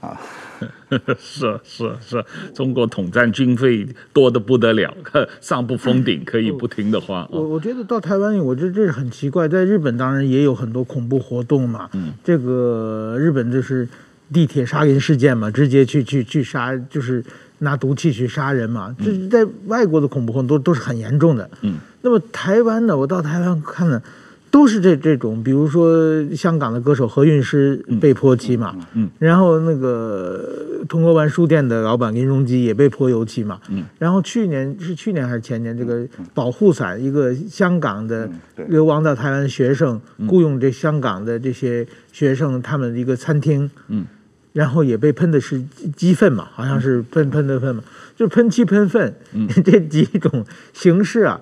[0.00, 0.20] 啊！
[1.18, 4.94] 是是是，中国统战军费多的不得了，
[5.40, 7.26] 上不封顶，可以不停的花。
[7.30, 9.48] 我我觉得到台湾，我觉得这是很奇怪。
[9.48, 13.88] 在日本当然也有很多恐怖活动嘛，嗯，这个日本就是
[14.32, 17.24] 地铁杀人事件嘛，直接去去去杀就是。
[17.62, 18.96] 拿毒气去杀人嘛？
[19.04, 21.50] 这在外国的恐怖活动都都是很严重的。
[21.60, 22.96] 嗯，那么台湾呢？
[22.96, 24.02] 我到台湾看了，
[24.50, 28.74] 都是这这种，比如说香港的歌手何韵诗被泼漆嘛。
[28.94, 33.60] 嗯，然后那个铜锣湾书店的老板林荣基也被泼油漆嘛。
[33.68, 38.28] 嗯，然后去年是去年还是前年，这个保护伞一个香港的
[38.68, 43.70] 流亡到台湾的学生雇佣这香港的这些学生，他们的一个餐厅。
[43.88, 44.04] 嗯。
[44.52, 45.62] 然后也被喷的是
[45.94, 47.84] 鸡粪嘛，好像是喷喷的粪嘛，
[48.16, 51.40] 就是喷漆喷粪，嗯、 这几种形式啊，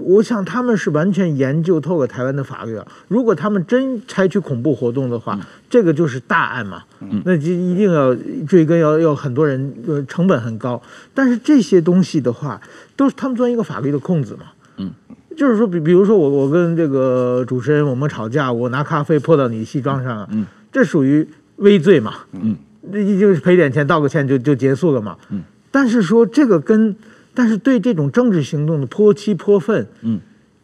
[0.00, 2.86] 我想他们是完全研究透了台湾的法律啊。
[3.08, 8.14] 如果他们真采取恐怖活动的话，嗯、这个就是大案嘛，嗯、那就一定要
[8.46, 9.74] 追根，要要很多人，
[10.06, 10.80] 成本很高。
[11.12, 12.60] 但是这些东西的话，
[12.96, 14.90] 都是他们钻一个法律的空子嘛，嗯，
[15.36, 21.28] 就是说，比比如说我我跟这个主持人我们吵架，我拿咖啡泼到你西装上，嗯，这属于。
[21.58, 25.42] 微罪嘛，嗯，那就是赔点钱，道个歉就就结束了嘛，嗯。
[25.72, 26.94] 但是说这个跟，
[27.38, 30.18] 但是对这种政治行动的泼漆泼粪，嗯，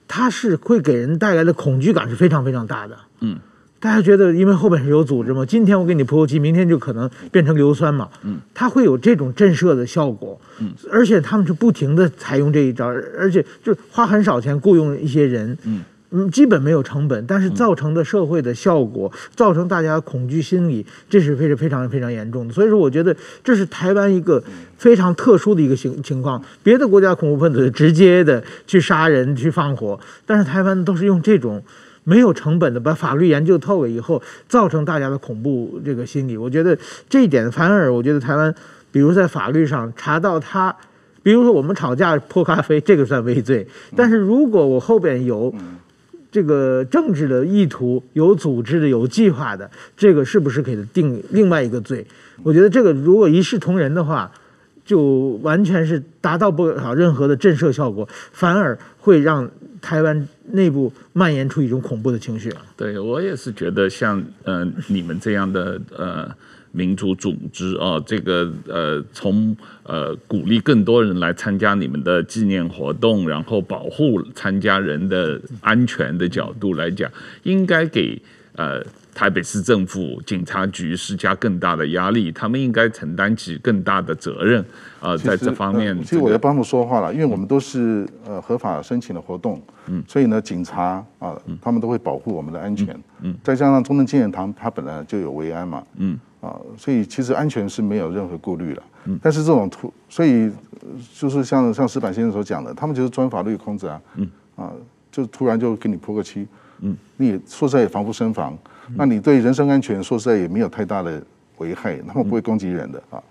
[0.09, 3.39] 它是会给人带来的恐惧感是非常非常大的，嗯。
[3.79, 15.83] 大家觉得因为后边是有组织嘛，今天我给你泼油漆，明天就可能变成硫酸嘛，嗯，它会有这种震慑的效果，嗯，而且他们是不停的采用这一招，而且就花很少钱雇佣一些人，嗯。
[16.11, 22.55] 嗯，基本没有成本，但是造成的社会的效果，嗯、造成大家恐惧心理，这是非常非常非常严重的。
[22.55, 24.41] 所以说，我觉得这是台湾一个
[24.79, 26.41] 非常特殊的一个情情况。
[26.63, 31.61] 别的国家恐怖分子直接的去杀人、去放火，但是台湾都是用这种
[32.05, 36.37] 没有成本的，把法律研究透了以后，造成大家的恐怖这个心理。
[36.37, 38.55] 我觉得这一点反而，我觉得台湾，
[38.93, 40.77] 比如在法律上查到他，
[41.25, 45.53] 比如说我们吵架泼咖啡，这个算畏罪，但是如果我后边有。
[46.35, 52.05] 这个政治的意图，有组织的、有计划的，这个是不是可以定另外一个罪？
[52.43, 54.29] 我觉得这个如果一视同仁的话，
[54.85, 59.49] 就完全是达到不了任何的震慑效果，反而会让
[59.81, 62.53] 台湾内部蔓延出一种恐怖的情绪。
[62.77, 66.29] 对，我也是觉得像呃你们这样的呃。
[66.75, 77.09] 民主组织啊，这个呃，从呃鼓励更多人来参加你们的纪念活动，然后保护参加人的安全的角度来讲，
[77.45, 78.21] 应该给
[78.57, 78.83] 呃
[79.15, 84.61] 台北市政府警察局施加更大的压力，他们应该承担起更大的责任
[84.99, 86.05] 啊、呃，在这方面、这个。
[86.05, 92.89] 其实我要帮他们说话了，因为我们都是呃合法申请的活动，嗯，所以呢，警察啊，他们都会保护我们的安全，
[93.21, 96.19] 嗯，嗯再加上中正纪念堂，它本来就有维安嘛，嗯。
[96.45, 98.83] 啊，所以其实安全是没有任何顾虑了。
[99.07, 100.51] 嗯，但是这种突，所以
[101.15, 104.03] 就是像像石板先生所讲的，他们就是钻法律空子啊。
[104.17, 104.73] 嗯，啊，
[105.11, 106.47] 就突然就给你泼个漆。
[106.81, 108.57] 嗯，你也说实在也防不胜防。
[108.95, 111.23] 那你对人身安全说实在也没有太大的
[111.57, 113.23] 危害，他们不会攻击人的啊。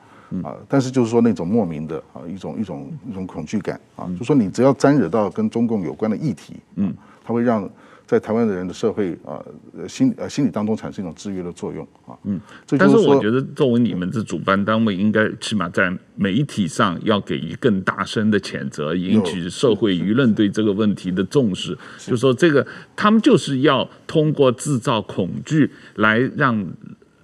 [0.44, 6.92] 啊，但是就是说那种莫名的啊一种一种一种恐惧感啊，就说你只要沾惹到跟中共有关的议题，嗯，
[7.24, 7.70] 它会让。
[8.14, 9.44] 在台湾的人的社会啊，
[9.88, 12.14] 心呃心理当中产生一种制约的作用啊。
[12.26, 12.40] 嗯，
[12.78, 21.76] 但是我觉得作为你们这主办单位，应该起码在媒体上要给予更大声的谴责，引起社会舆论对这个问题的重视。
[21.98, 22.64] 就说这个，
[22.96, 26.64] 他们就是要通过制造恐惧来让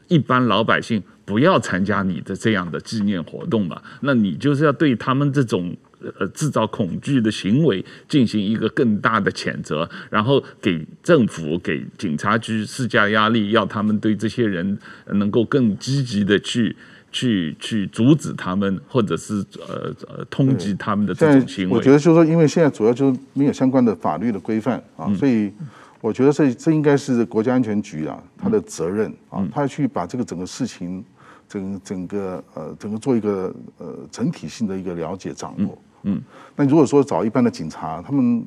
[0.07, 3.79] 一般老百姓不要参加你的这样的纪念活动嘛。
[4.01, 5.77] 那你就是要对他们这种。
[6.17, 16.73] 呃，制造恐惧的行为进行一个更大的谴责，然后给政府、给警察局施加压力，要他们对这些人能够更积极的去、
[17.11, 21.75] 去、去阻止他们，或者是呃呃通缉他们的这种行为。
[21.75, 25.51] 我觉得就是说，因为现在主要就是没有相关的法律的规范啊，嗯、所以
[25.99, 31.03] 我觉得这这应该是国家安全局啊他的责任啊，他要去把这个整个事情
[31.49, 35.65] 整整个呃整个做一个呃整体性的一个了解掌握。
[35.65, 36.21] 嗯嗯，
[36.55, 38.45] 那如果说找一般的警察，他们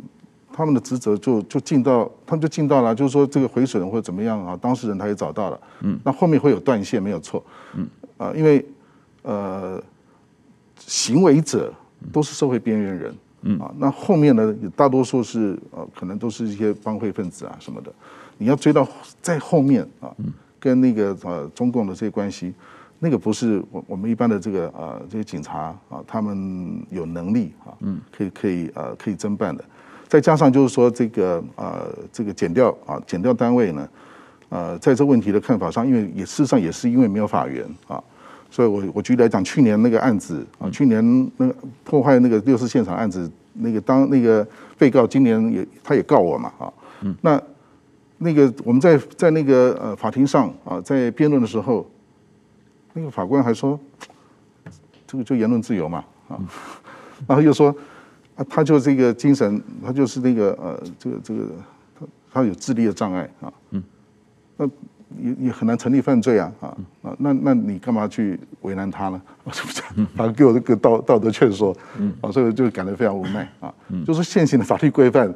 [0.53, 7.43] 他们的职责就就尽到，他们就尽到了，就是说这个毁损或者怎么样啊，当事人他也找到了，嗯，那后面会有断线没有错，
[7.75, 7.89] 嗯，
[8.19, 8.65] 啊，因为
[9.23, 9.83] 呃
[10.79, 11.73] 行为者
[12.13, 13.59] 都是社会边缘人，嗯。
[13.59, 17.93] 啊，那后面呢大多数是呃可能都是一些帮会分子啊什么的，
[18.39, 18.87] 你要追到
[19.21, 20.15] 在后面啊，
[20.59, 22.53] 跟那个呃中共的这些关系。
[23.05, 29.65] 那个不是我我们一般的这个呃这个警察啊，他们有能力啊，嗯，可以可以呃可以侦办的。
[30.07, 33.89] 再加上就是说这个呃这个减掉啊减掉单位呢，
[34.51, 38.01] 呃在这问题的看法上，因为也事实上也是因为没有法源啊，
[38.49, 41.03] 所以我我举例来讲，去年那个案子啊，去年
[41.37, 44.47] 那个破坏那个六四现场案子，那个当那个
[44.79, 47.43] 被告今年也他也告我嘛啊，嗯，那
[48.19, 51.85] 那个我们在在那个呃法庭上啊，在辩论的时候。
[52.95, 53.79] 那个法官还说，
[55.07, 56.39] 这个就言论自由嘛，啊，
[57.27, 57.75] 然后又说，
[58.37, 61.49] 啊，他就这个精神，他就是那个呃，这个这个
[61.99, 63.83] 他他有智力的障碍啊，嗯，
[64.57, 64.67] 那
[65.19, 69.23] 也也很难成立犯罪啊，啊啊，那那你干嘛去为难他呢？
[69.53, 69.83] 是不是？
[70.15, 73.73] 反正给我这个道道德劝说，嗯，啊，所以就感到非常无奈啊，
[74.07, 75.33] 就是现行的法律规范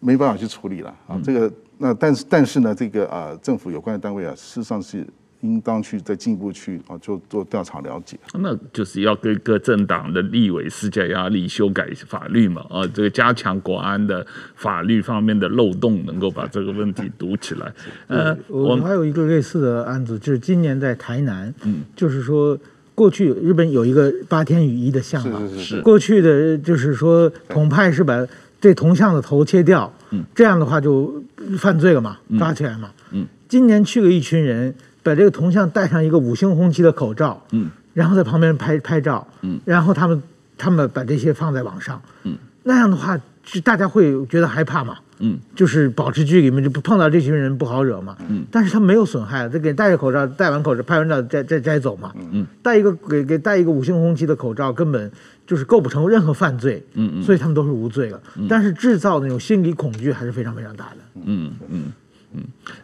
[0.00, 5.06] 没办法去处理了啊，这个那但是但是呢，这个啊政府有关的单位啊，事实上是。
[5.44, 8.18] 应当去再进一步去啊，就做调查了解。
[8.32, 14.26] 那就是要给各政党的立委施加压力，修改法律嘛啊，这个加强国安的
[14.56, 17.70] 法律方面的漏洞，能够把这个问题 堵起来。
[18.06, 22.58] 呃，我们还有一个类似的案子，就是今年在台南，嗯，就是说
[22.94, 28.26] 过去日本有一个八天雨衣的像嘛，是是是，过去的就是说统派是把
[28.58, 31.22] 这铜像的头切掉，嗯，这样的话就
[31.58, 34.74] 犯罪了嘛，抓起来嘛，嗯，今年去了一群人。
[35.04, 40.20] 把这个铜像戴上一个五星红旗的口罩，嗯，然后在旁边拍拍照，嗯，然后他们
[40.58, 55.12] 他们把这些放在网上，嗯，那样的话，是大家会觉得害怕嘛，嗯，就是保持距离嘛，就不碰到这群人不好惹嘛，嗯，但是他没有损害，他给戴着口罩，戴完口罩拍完照摘摘摘走嘛，嗯，戴一个给给戴一个五星红旗的口罩，根本
[55.46, 60.96] 就是构不成任何犯罪，嗯嗯，所以他们都是无罪了，但是制造那种心理恐惧还是非常非常大的，
[61.26, 61.92] 嗯嗯。
[62.36, 62.42] 嗯，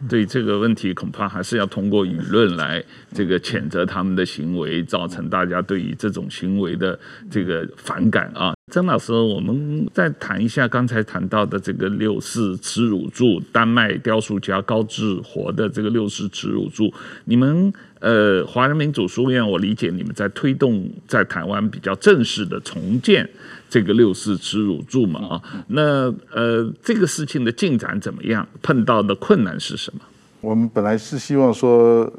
[0.09, 6.97] 对这个问题，恐怕还是要通过舆论来这个谴责他们的行为，造成大家对于这种行为的
[7.29, 8.53] 这个反感啊。
[8.71, 16.93] 曾老师，我们再谈一下刚才谈到的这个六四耻辱柱，丹麦雕塑家高志活的这个六四耻辱柱，
[17.25, 23.29] 你们呃华人民主书院，我理解你们在推动在台湾比较正式的重建。
[23.69, 28.45] 这个六四耻辱柱嘛啊，那呃，这个事情的进展怎么样？
[28.61, 30.01] 碰到的困难是什么？
[30.41, 32.11] 我们本来是希望说，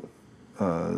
[0.59, 0.91] 呃，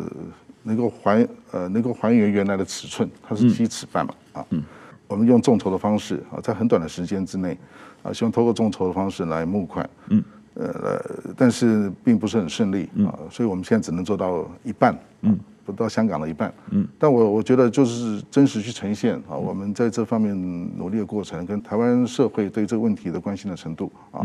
[0.63, 4.63] 能够还呃能够还原原来的尺寸，它是七尺半嘛啊，嗯，
[5.07, 7.57] 我们用众筹的方式啊，在很短的时间之内
[8.03, 11.01] 啊，希望通过众筹的方式来募款，嗯，呃，
[11.35, 15.39] 但是并不是很顺利啊，所以我们现在只能做到一半，嗯。
[15.65, 20.31] 不到香港的一半，嗯，但我我觉得就是真实去呈现啊，我们在这方面
[20.77, 24.21] 努力的过程，跟台湾社会对这个问题的关心的程度啊，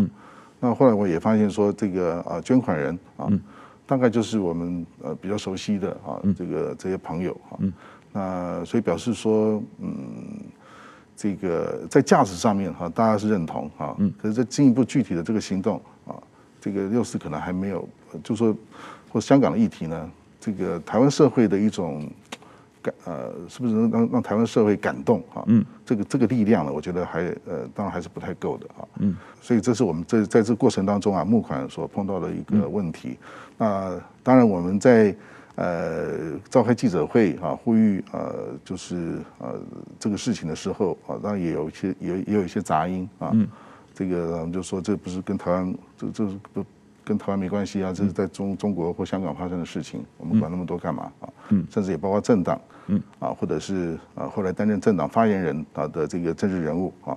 [0.61, 3.28] 那后来我也发现说，这个啊捐款人啊，
[3.86, 7.58] 大概就是我们呃比较熟悉的啊，这个这些朋友啊，
[8.12, 9.94] 那所以表示说，嗯，
[11.16, 16.14] 这个在价值上面哈，大家是认同啊，可是在进一步具体的这个行动啊，
[16.61, 17.88] 这个六四可能还没有，
[18.22, 18.54] 就说
[19.11, 20.11] 或香港的议题呢。
[20.42, 22.11] 这个台湾社会的一种
[22.82, 25.44] 感，呃，是不是能让让台湾社会感动啊？
[25.46, 28.88] 嗯，这个这个力量呢，我觉得还呃，当然还是不太够的啊。
[28.98, 33.18] 嗯，所以这是我们在在这过程当中啊，募款所碰到的一个问题。
[33.56, 35.14] 那当然我们在
[35.56, 39.60] 呃召开记者会啊，呼吁呃，就是呃
[39.98, 43.30] 这个事情的时候啊，当然也有一些也也有一些杂音啊。
[43.32, 43.46] 嗯，
[43.94, 46.64] 这个我们就说这不是跟台湾这这是不。
[47.02, 51.28] 跟台湾没关系啊，这是在中中国或香港发生的事情，我们管那么多干嘛啊？
[51.48, 52.60] 嗯，甚至也包括政党，
[52.91, 53.03] 嗯。
[53.18, 57.16] 啊，或者是啊后来担任政党发言人啊的这个政治人物啊，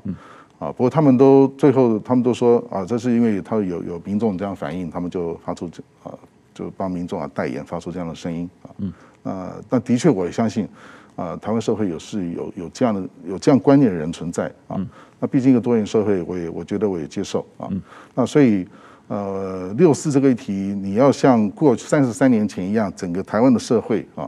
[0.60, 6.14] 啊，不过他们都最后他们都说啊，这是因为他有有民众这样反映，他们就发出这啊
[6.54, 8.94] 就帮民众啊代言，发出这样的声音啊，嗯。
[9.24, 10.68] 啊，那的确我也相信
[11.16, 14.80] 啊，台湾社会有是有有这样的有这样观念的人存在啊，
[15.20, 17.82] 那毕竟一个多元社会，我也我觉得我也接受啊，嗯。
[18.16, 18.68] 那所以。
[19.10, 24.28] 呃，六四这个议题，你要像过去三十三年前一样，整个台湾的社会啊，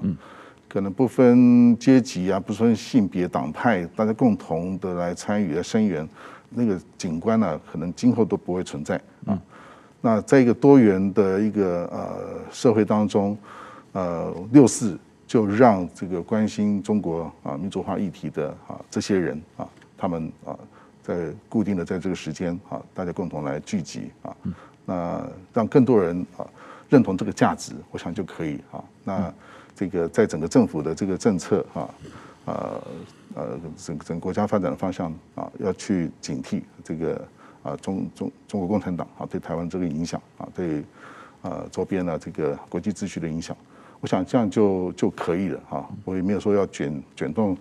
[0.76, 6.06] 可能不分阶级啊，不分性别、党派，大家共同的来参与、来声援，
[6.50, 9.42] 那个景观呢，可能今后都不会存在啊。
[10.02, 13.38] 那在一个多元的一个呃社会当中，
[13.94, 19.66] 呃，六四就让这个关心中国啊民主化议题的啊这些人啊，
[19.98, 20.60] 他们啊。
[21.02, 24.36] 在固定的在这个时间啊，大家共同来聚集啊，
[24.86, 26.44] 那让更多人啊
[26.90, 28.84] 认同这个价值，我想就可以啊。
[29.04, 29.34] 那
[29.76, 31.90] 这个在整个政府的这个政策啊，
[32.46, 32.82] 呃
[33.36, 37.28] 呃整整个国家发展的方向啊，要去警惕这个
[37.62, 40.84] 啊中中中国共产党啊对台湾这个影响啊，对
[41.42, 43.56] 啊周边的这个国际秩序的影响，
[44.00, 45.86] 我想这样就就可以了啊。
[46.06, 47.58] 我也没有说要卷卷动。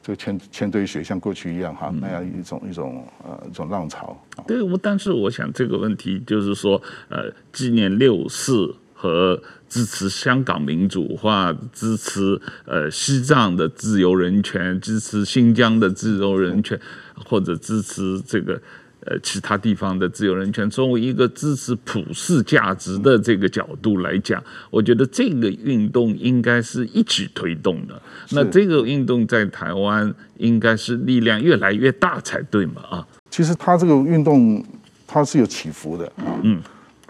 [0.00, 4.16] 这个千千堆雪像过去一样哈，那样一种一种呃一种浪潮。
[4.46, 6.80] 对，我但是我想这个问题就是说，
[7.10, 16.78] 呃，纪念六四和支持香港民主化，支持呃西藏的自由人权，支持新疆的自由人权，
[17.24, 18.60] 或者支持这个。
[19.06, 28.02] 呃，其他地方的自由人权，作为一个支持普世价值的这个角度来讲，我觉得这个运动应该是一起推动的。
[28.32, 32.82] 那这个运动在台湾应该是力量越来越大才对嘛？
[32.90, 34.62] 啊，其实它这个运动
[35.06, 36.36] 它是有起伏的啊。
[36.42, 36.60] 嗯，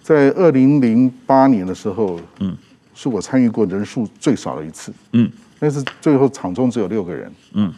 [0.08, 2.56] 在二零零八年的时候，嗯，
[2.94, 4.90] 是我参与过人数最少的一次。
[5.12, 5.30] 嗯，
[5.60, 7.30] 那是最后场中只有六个人。
[7.52, 7.70] 嗯，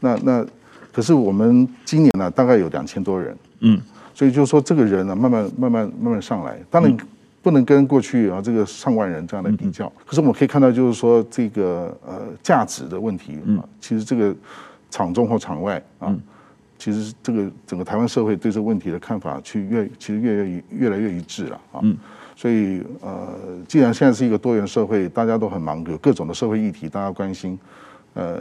[0.00, 0.46] 那那
[0.90, 3.36] 可是我们今年呢，大概有两千多人。
[3.60, 3.78] 嗯，
[4.14, 6.96] 所以就是说，这个人呢，慢慢、慢慢、慢慢上来，当然
[7.42, 9.92] 不能跟过去啊这个上万人这样来比较。
[10.06, 14.34] 可是我们可以看到，就是说这个呃价值的问题啊，其实这个
[14.90, 16.16] 场中或场外啊，
[16.78, 21.82] 其实这个整个台湾社会对这个问题的看法，去越其实越越越来越一致了啊。
[22.36, 23.34] 所以呃，
[23.66, 27.58] 既然现在是一个多元社会，大家都很忙，有各种的社会议题大家关心，
[28.14, 28.40] 呃，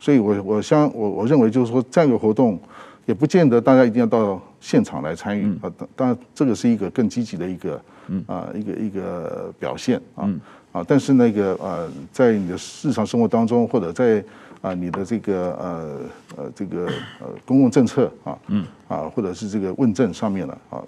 [0.00, 2.58] 所以我我相我我认为就是说这样一个活动。
[3.04, 7.80] 也不见得大家一定要到现场来参与啊，当然这个是一个更积极的一个
[8.26, 10.28] 啊一个一个表现啊
[10.72, 14.20] 啊，但是那个呃，在你的日常生活当中或者在
[14.66, 16.00] 啊，你的这个呃
[16.36, 16.86] 呃这个
[17.20, 20.82] 呃公共政策啊，嗯啊，或者是这个问政上面了啊，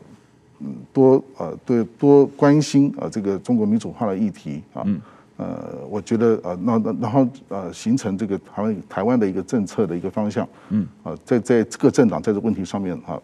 [0.59, 5.01] 嗯，多呃对多关心啊这个中国民主化的议题啊，嗯，
[5.37, 13.17] 呃，我觉得啊那那然后呃形成这个台湾台湾的一个政策的一个方向，嗯啊，在在各政党在这问题上面啊，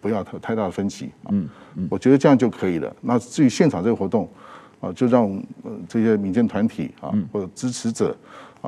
[0.00, 2.94] 不要太太大的分歧啊，嗯嗯，我觉得这样就可以了。
[3.00, 4.28] 那至于现场这个活动
[4.80, 5.28] 啊，就让
[5.64, 8.16] 呃这些民间团体啊或者支持者。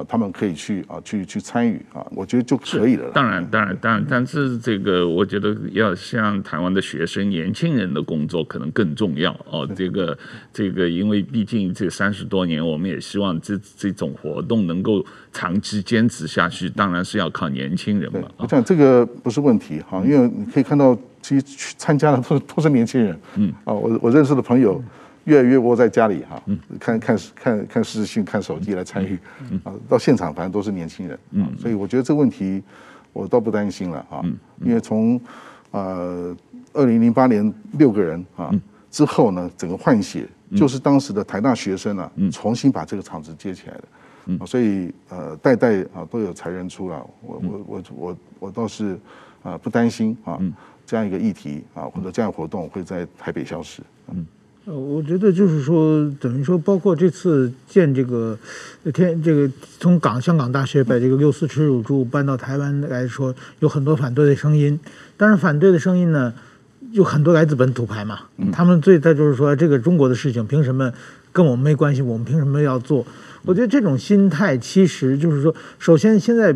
[0.09, 3.11] 他们可以去啊，去去参与啊，我觉得就可以了。
[3.13, 9.69] 当然，当然，当然，但是这个我觉得要像台湾的学生、年轻人的工作可能更重要哦。
[9.75, 10.17] 这个
[10.53, 18.29] 这个，因为毕竟这三十多年，我们也希望这这种活动能够长期坚持下去，当然是要靠年轻人嘛。
[18.37, 23.19] 我想这个不是问题哈，因为你可以看到，其实去参加的都是都是年轻人。
[23.37, 24.83] 嗯啊，我我认识的朋友。
[25.29, 26.43] 越来越窝在家里哈，
[26.81, 29.19] 看看看看视讯、看手机来参与，
[29.63, 32.63] 啊，到现场反正都是年轻人，嗯，所以我觉得这个问题
[33.13, 34.25] 我倒不担心了啊，
[34.63, 35.21] 因为从
[35.71, 36.35] 呃
[36.73, 38.51] 二零零八年六个人啊
[38.91, 40.27] 之后呢，整个换血
[40.57, 48.99] 就是当时的台大学生啊，重新把这个厂子接起来的，所以呃代代啊都有才人出来，我我我我我倒是
[49.43, 50.41] 啊不担心啊
[50.87, 54.27] 这样一个议题啊或者这样活动会在台北消失，嗯。
[54.69, 58.39] 呃，我觉得就是说，等于说，包括这次建这个
[58.93, 59.51] 天，这个
[59.81, 64.79] 从港香港大学把这个六四耻辱柱搬到台湾来说，有很多反对的声音。
[65.17, 66.35] 但是反对的声音呢，
[66.93, 68.21] 有很多来自本土派嘛。
[68.53, 70.93] 他们最在就是说，这个中国的事情凭什么
[71.33, 72.03] 跟我们没关系？
[72.03, 73.07] 我们凭什么要做？
[73.47, 76.55] 我觉得这种心态其实就是说，首先现在。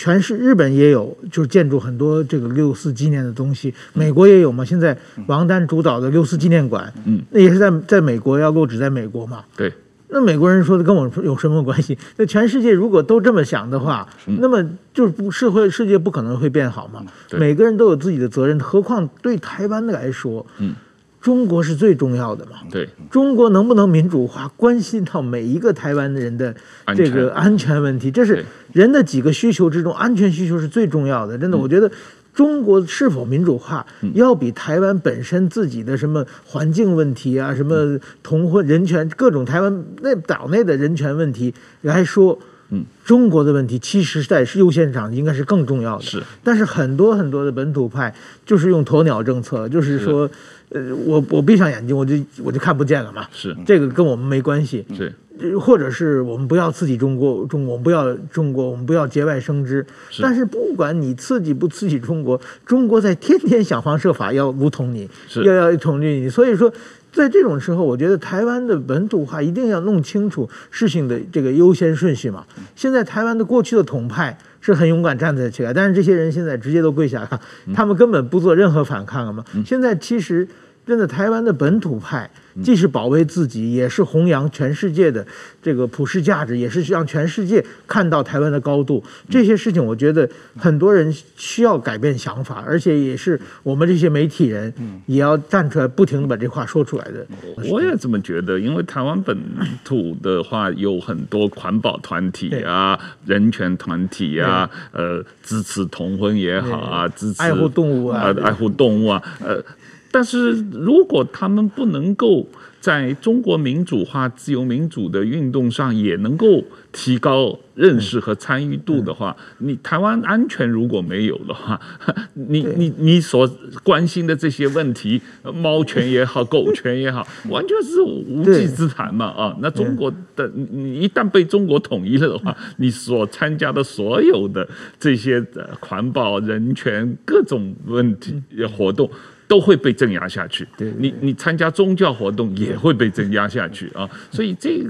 [0.00, 3.74] 全是日本也有，就是建筑很多这个六四纪念的东西。
[3.92, 4.64] 美国也有嘛？
[4.64, 4.96] 现在
[5.26, 9.44] 王丹主导的六四纪念馆，嗯，那也是在在美国要落址在美国嘛？
[9.54, 9.70] 对。
[10.08, 11.98] 那美国人说的跟我有什么关系？
[12.16, 17.04] 那全世界如果都这么想的话，那么就是不社会世界不可能会变好嘛？
[17.32, 20.74] 每个人都有自己的责任，何况对台湾的来说，嗯。
[21.20, 22.58] 中国是最重要的嘛？
[22.70, 26.54] 对，中国能不能民主化，关系到每一个台湾人的
[26.96, 28.10] 这个安全问题。
[28.10, 31.36] 这是人的几个需求之中，安全需求是最重要的。
[31.36, 31.90] 真的，我觉得
[32.32, 41.52] 中国是否民主化，要比台湾本身自己的什么环境问题啊、什么同婚、人权、各种台湾那岛内的人权问题
[41.82, 42.38] 来说，
[42.70, 46.02] 嗯，中国的问题其实在优先场应该是更重要的。
[46.02, 48.14] 是，但是很多很多的本土派
[48.46, 50.30] 就是用鸵鸟政策，就是说。
[50.72, 52.14] 呃，我我闭上眼睛，我就
[52.44, 53.26] 我就看不见了嘛。
[53.32, 54.86] 是，这个跟我们没关系。
[54.96, 55.12] 是，
[55.58, 59.84] 或者是我们不要刺激中国，中国不要中国，我们不要节外生枝。
[60.10, 60.22] 是。
[60.22, 66.30] 但是不管你刺激不刺激中国，中国在天天想方设法要武统你，是要要统治你。
[66.30, 66.72] 所以说，
[67.12, 72.46] 在这种时候，我觉得台湾的本土化一定要弄清楚事情的这个优先顺序嘛。
[72.74, 74.38] 现在台湾的过去的统派。
[74.62, 77.40] 是很勇敢站在起来，但是这些人现在直接都跪下了，
[77.72, 79.42] 他们根本不做任何反抗了嘛。
[79.64, 80.46] 现在其实
[80.90, 82.28] 真的台湾的本土派。
[82.64, 85.24] 既是保卫自己，也是弘扬全世界的
[85.62, 89.02] 这个普世价值，也是让全世界看到台湾的高度。
[89.30, 90.28] 这些事情，我觉得
[90.58, 94.74] 很多人需要改变想法，而且也是我们这些媒体人
[95.06, 97.24] 也要站出来，不停地把这话说出来的。
[97.70, 99.38] 我也这么觉得，因为台湾本
[99.84, 109.64] 土的话有很多环保团体啊、人权团体啊，呃，支持同婚也好啊，支持爱护动物啊，爱护动物啊，呃。
[110.10, 112.46] 但是如果他们不能够
[112.80, 121.78] 在中国民主化、自由民主的运动上也能够提高认识和参与度的话，你台湾安全如果没有的话，
[122.34, 123.46] 你你你所
[123.82, 125.20] 关心的这些问题，
[125.54, 129.56] 猫权也好，狗权也好， 完全是无稽之谈嘛啊！
[129.60, 134.66] 那中国的你一旦被中国统一了的话，你所参加的所有的
[134.98, 135.44] 这些
[135.80, 138.42] 环保、人权各种问题
[138.76, 139.08] 活动。
[139.50, 140.64] 都会被镇压下去。
[140.96, 144.08] 你你参加宗教活动也会被镇压下去啊！
[144.30, 144.80] 所以这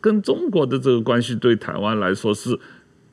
[0.00, 2.58] 跟中国的这个关系对台湾来说是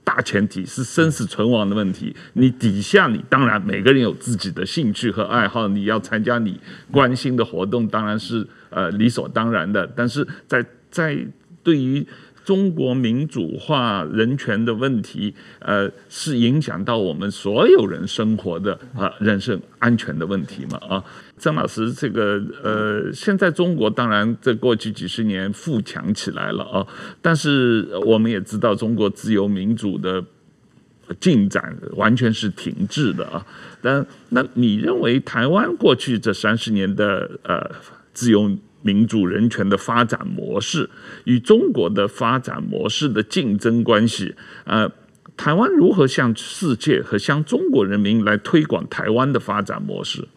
[0.04, 2.16] 大前提，是生死存亡的问题。
[2.34, 6.60] 你底下你当然每个人有自己的兴趣和爱好，你要参加你
[6.92, 9.86] 关心的活动，当然是呃理所当然的。
[9.96, 11.16] 但是在在
[11.62, 12.04] 对于
[12.44, 20.78] 中国民主化、人权的问题，呃，是影响到我们所有人生活的啊、人身安全的问题嘛？
[20.88, 21.04] 啊，
[21.38, 26.86] 曾老师，这个呃，现在中国当然在过去几十年富强起来了啊，
[27.22, 30.24] 但是我们也知道，中国自由民主的
[31.20, 33.46] 进展完全是停滞的啊。
[33.82, 37.72] 但那你认为台湾过去这三十年的呃
[38.14, 38.52] 自由？
[38.84, 40.88] 民主人权的发展模式
[41.26, 44.88] 与中国的发展模式的竞争关系，呃，
[45.36, 50.28] 台湾如何向世界和向中国人民来推广台湾的发展模式？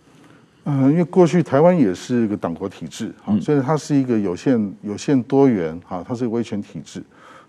[0.65, 7.03] 嗯，因为过去台湾也是一个党国体制啊，所以它是一个有限、有限多元哈，它是一个威权体制。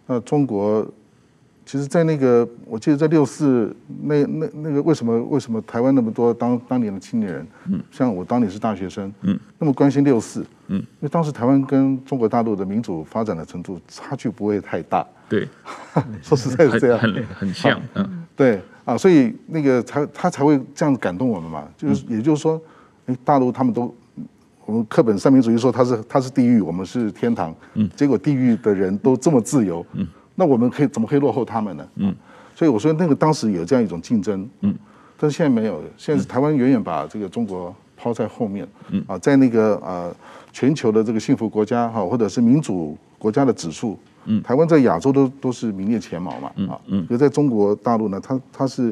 [0.05, 0.85] 那中国
[1.65, 15.47] 其实，在那个我记得在六四那那那个为什么为什么台湾那么多当当年的青年人，嗯，像我当年是大学生，嗯，那么关心六四，嗯，因为当时台湾跟中国大陆的民主发展的程度差距不会太大，对，
[16.21, 22.61] 说实在是这样，很很像，嗯，对啊，所以那个才他才会这样子感动我们嘛，就是也就是说。
[23.09, 23.95] 哎，大陆他们都，
[24.65, 27.55] 我们课本三民主义说他是他是地狱，我们是天堂。
[27.75, 30.05] 嗯，结果地狱的人都这么自由，嗯，
[30.35, 31.87] 那我们可以怎么可以落后他们呢？
[31.95, 32.13] 嗯，
[32.53, 34.75] 所以我说那个当时有这样一种竞争，嗯，
[35.17, 39.01] 但是现在没有，现在是台湾远远把这个中国抛在后面，嗯。
[39.07, 40.13] 啊，在那个呃
[40.57, 43.95] 全球的这个幸福国家哈或者是民主国家的指数，
[44.25, 48.91] 嗯，台湾在亚洲都都是名列前茅嘛，啊，嗯，可在中国大陆呢，它它是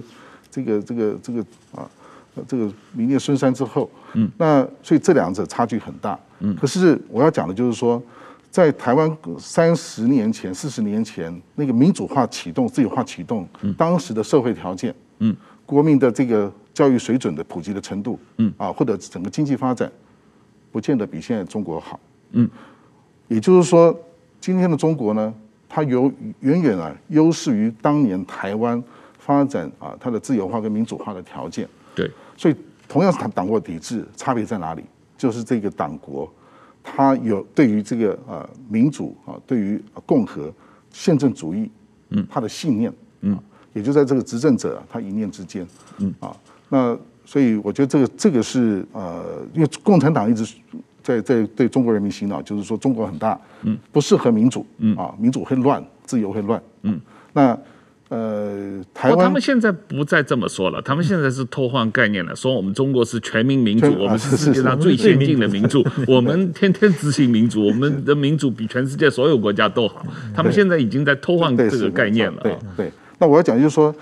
[0.52, 1.42] 这个这个这个
[1.74, 1.90] 啊。
[2.50, 8.04] 这个名列孙山之后，嗯，那所以这两者差距很大，嗯，可是我要讲的就是说，
[8.52, 9.10] 在台湾
[9.40, 15.34] 三十年前、四十年前那个民主化启动、自由化启动，嗯，当时的社会条件，嗯，
[15.66, 19.90] 国民的这个教育水准的普及的程度，嗯，啊，或者整个经济发展，
[20.76, 21.98] 不见得比现在中国好，
[22.32, 22.50] 嗯，
[23.30, 23.98] 也就是说，
[24.42, 25.34] 今天的中国呢，
[25.70, 26.12] 它有
[26.42, 28.84] 远远啊优势于当年台湾
[29.18, 31.66] 发展啊它的自由化跟民主化的条件，
[31.96, 32.12] 对。
[32.36, 32.56] 所以，
[32.90, 34.84] 同样是党党国体制，差别在哪里？
[35.18, 36.30] 就是这个党国，
[36.84, 40.54] 它有对于这个呃民主啊，对于共和、
[40.92, 41.72] 宪政主义，
[42.10, 43.40] 嗯，它的信念，嗯，
[43.72, 45.66] 也就在这个执政者啊他一念之间，
[46.00, 46.14] 嗯。
[46.20, 46.36] 啊，
[46.68, 50.46] 那所以我觉得这个这个是呃，因为共产党一直
[51.04, 54.96] 在在对中国人民洗脑，就是说中国很大，嗯，不适合民主，嗯。
[54.96, 57.00] 啊，民主会乱，自由会乱，嗯，
[57.34, 57.58] 那。
[58.08, 70.06] 呃，台湾、哦、他们现在不再这么说了，他们现在是偷换概念了，说我们中国是全民民主，我们是世界上最先进的民主，我们天天执行民主， 我们的民主比全世界所有国家都好。
[70.36, 72.40] 他们现在已经在偷换这个概念了。
[72.44, 73.94] 对对，那我要讲就是说，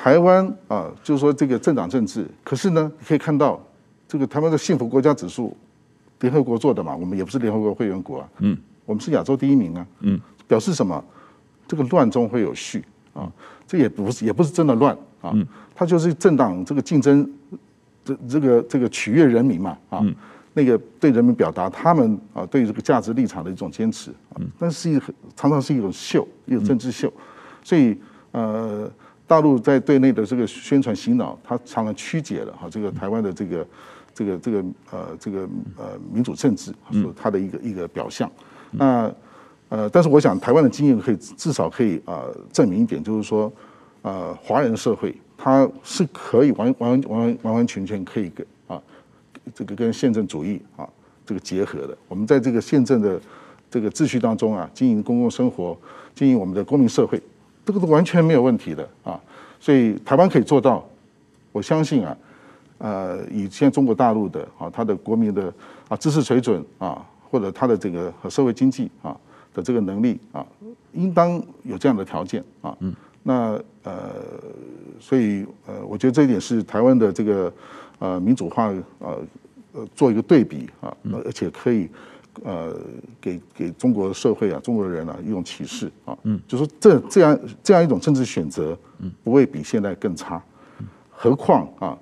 [0.00, 3.60] 台湾啊，就是说这个政党政治，可是呢，你可以看到
[4.06, 5.56] 这个台湾的幸福国家指数，
[6.20, 11.04] 联合国做的嘛，我们也不是联合国会员国啊，嗯，我们是亚洲第一名啊，嗯，表示什么？
[11.66, 12.84] 这个乱中会有序。
[13.14, 13.28] 啊，
[13.66, 15.34] 这也不是也不是真的乱啊，
[15.74, 17.28] 它就是政党这个竞争，
[18.04, 20.06] 这这个这个取悦人民嘛啊，
[20.54, 25.00] 那个对人民表达他们啊对这个价值立场的一种坚持啊，但是一
[25.34, 27.12] 常常是一种秀，一种政治秀，
[27.64, 27.98] 所以
[28.30, 28.88] 呃，
[29.28, 33.66] 大陆在对内的这个宣传洗脑，它常常曲解了哈这个台湾的这个
[34.12, 38.28] 这个这个呃这个呃民主政治，说他的一个一个表象，
[38.72, 39.08] 那。
[39.70, 43.52] 呃，但是我想台湾的经验可以至少可以啊、呃、证明一点，就是说，
[44.00, 48.80] 呃，华人社会它是可以完完完完完全全可以跟啊
[49.54, 50.88] 这个跟宪政主义啊
[51.26, 51.94] 这个结合的。
[52.08, 53.20] 我们在这个宪政的
[53.70, 55.76] 这个秩序当中啊，经营公共生活，
[56.14, 57.20] 经营我们的公民社会，
[57.68, 59.20] 这个是完全没有问题的啊。
[59.60, 60.82] 所以台湾可以做到，
[61.52, 62.16] 我相信啊，
[62.78, 65.52] 呃，以现在中国大陆的啊，它的国民的
[65.88, 69.16] 啊知识水准啊，或者它的这个和社会经济啊。
[69.54, 70.46] 的这个能力啊，
[70.92, 72.76] 应当有这样的条件啊。
[72.80, 72.94] 嗯。
[73.24, 74.14] 那呃，
[75.00, 77.52] 所以呃，我觉得这一点是台湾的这个
[77.98, 78.66] 呃民主化
[78.98, 79.18] 呃
[79.72, 80.94] 呃做一个对比啊，
[81.24, 81.88] 而且可以
[82.44, 82.76] 呃
[83.20, 86.16] 给给中国社会啊中国人啊一种启示啊。
[86.22, 86.40] 嗯。
[86.46, 90.42] 就说这这样这样一种政治选择，嗯不会比现在更差。
[91.10, 91.98] 何况啊，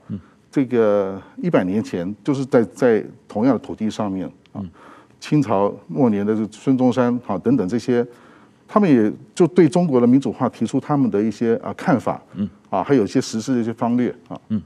[0.51, 4.63] 这个一百年前就是在在同样的土地上面啊。
[5.19, 8.07] 清朝末年的这孙中山啊等等这些，
[8.69, 14.63] 他们也就对中国的民主化提出他们的一些啊看法，嗯啊，还有一些实施的一些方略啊，嗯，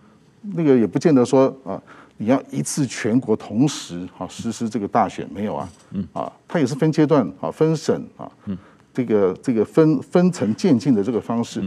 [0.55, 1.81] 那个也不见得说啊，
[2.21, 8.57] 你要一次全国同时啊实施这个大选没有啊，嗯啊，它也是分阶段啊分省啊，嗯，
[8.93, 11.63] 这个这个分分层渐进的这个方式，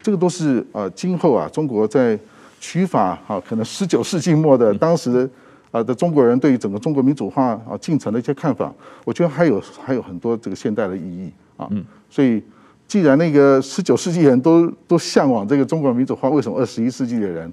[0.00, 2.16] 这个都是啊今后啊中国在
[2.60, 5.28] 取法啊可能十九世纪末的当时。
[5.72, 8.70] 啊的中国人对于整个中国民主化啊进程的一些看法，
[9.06, 11.66] 我觉得还有还有很多这个现代的意义啊。
[11.70, 11.82] 嗯。
[12.10, 12.42] 所以，
[12.86, 17.50] 既然那个十九世纪人都都向往这个中国民主化，为什么二十一世纪的人，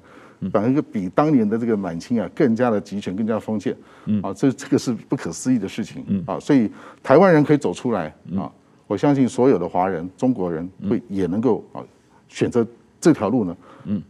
[0.51, 3.75] 反而一个比当年的这个满清啊更加的集权、更加封建？
[4.05, 4.21] 嗯。
[4.21, 6.03] 啊，这这个是不可思议的事情。
[6.07, 6.23] 嗯。
[6.25, 6.69] 啊，所以
[7.03, 8.51] 台湾人可以走出来啊，
[8.87, 11.83] 我相信所有的华人、中国人会也能够啊
[12.27, 12.65] 选择
[13.01, 13.57] 这条路呢。
[13.85, 14.01] 嗯。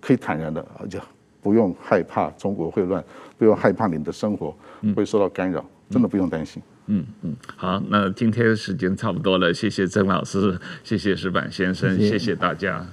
[0.00, 0.98] 可以坦然的，而且
[1.42, 3.04] 不用害怕中国会乱。
[3.36, 4.54] 不用害怕你的生活
[4.94, 6.62] 会受到干扰，真的不用担心。
[6.88, 12.86] 嗯嗯，好，那今天的时间差不多了，谢谢曾老师，谢谢石板先生，谢谢大家。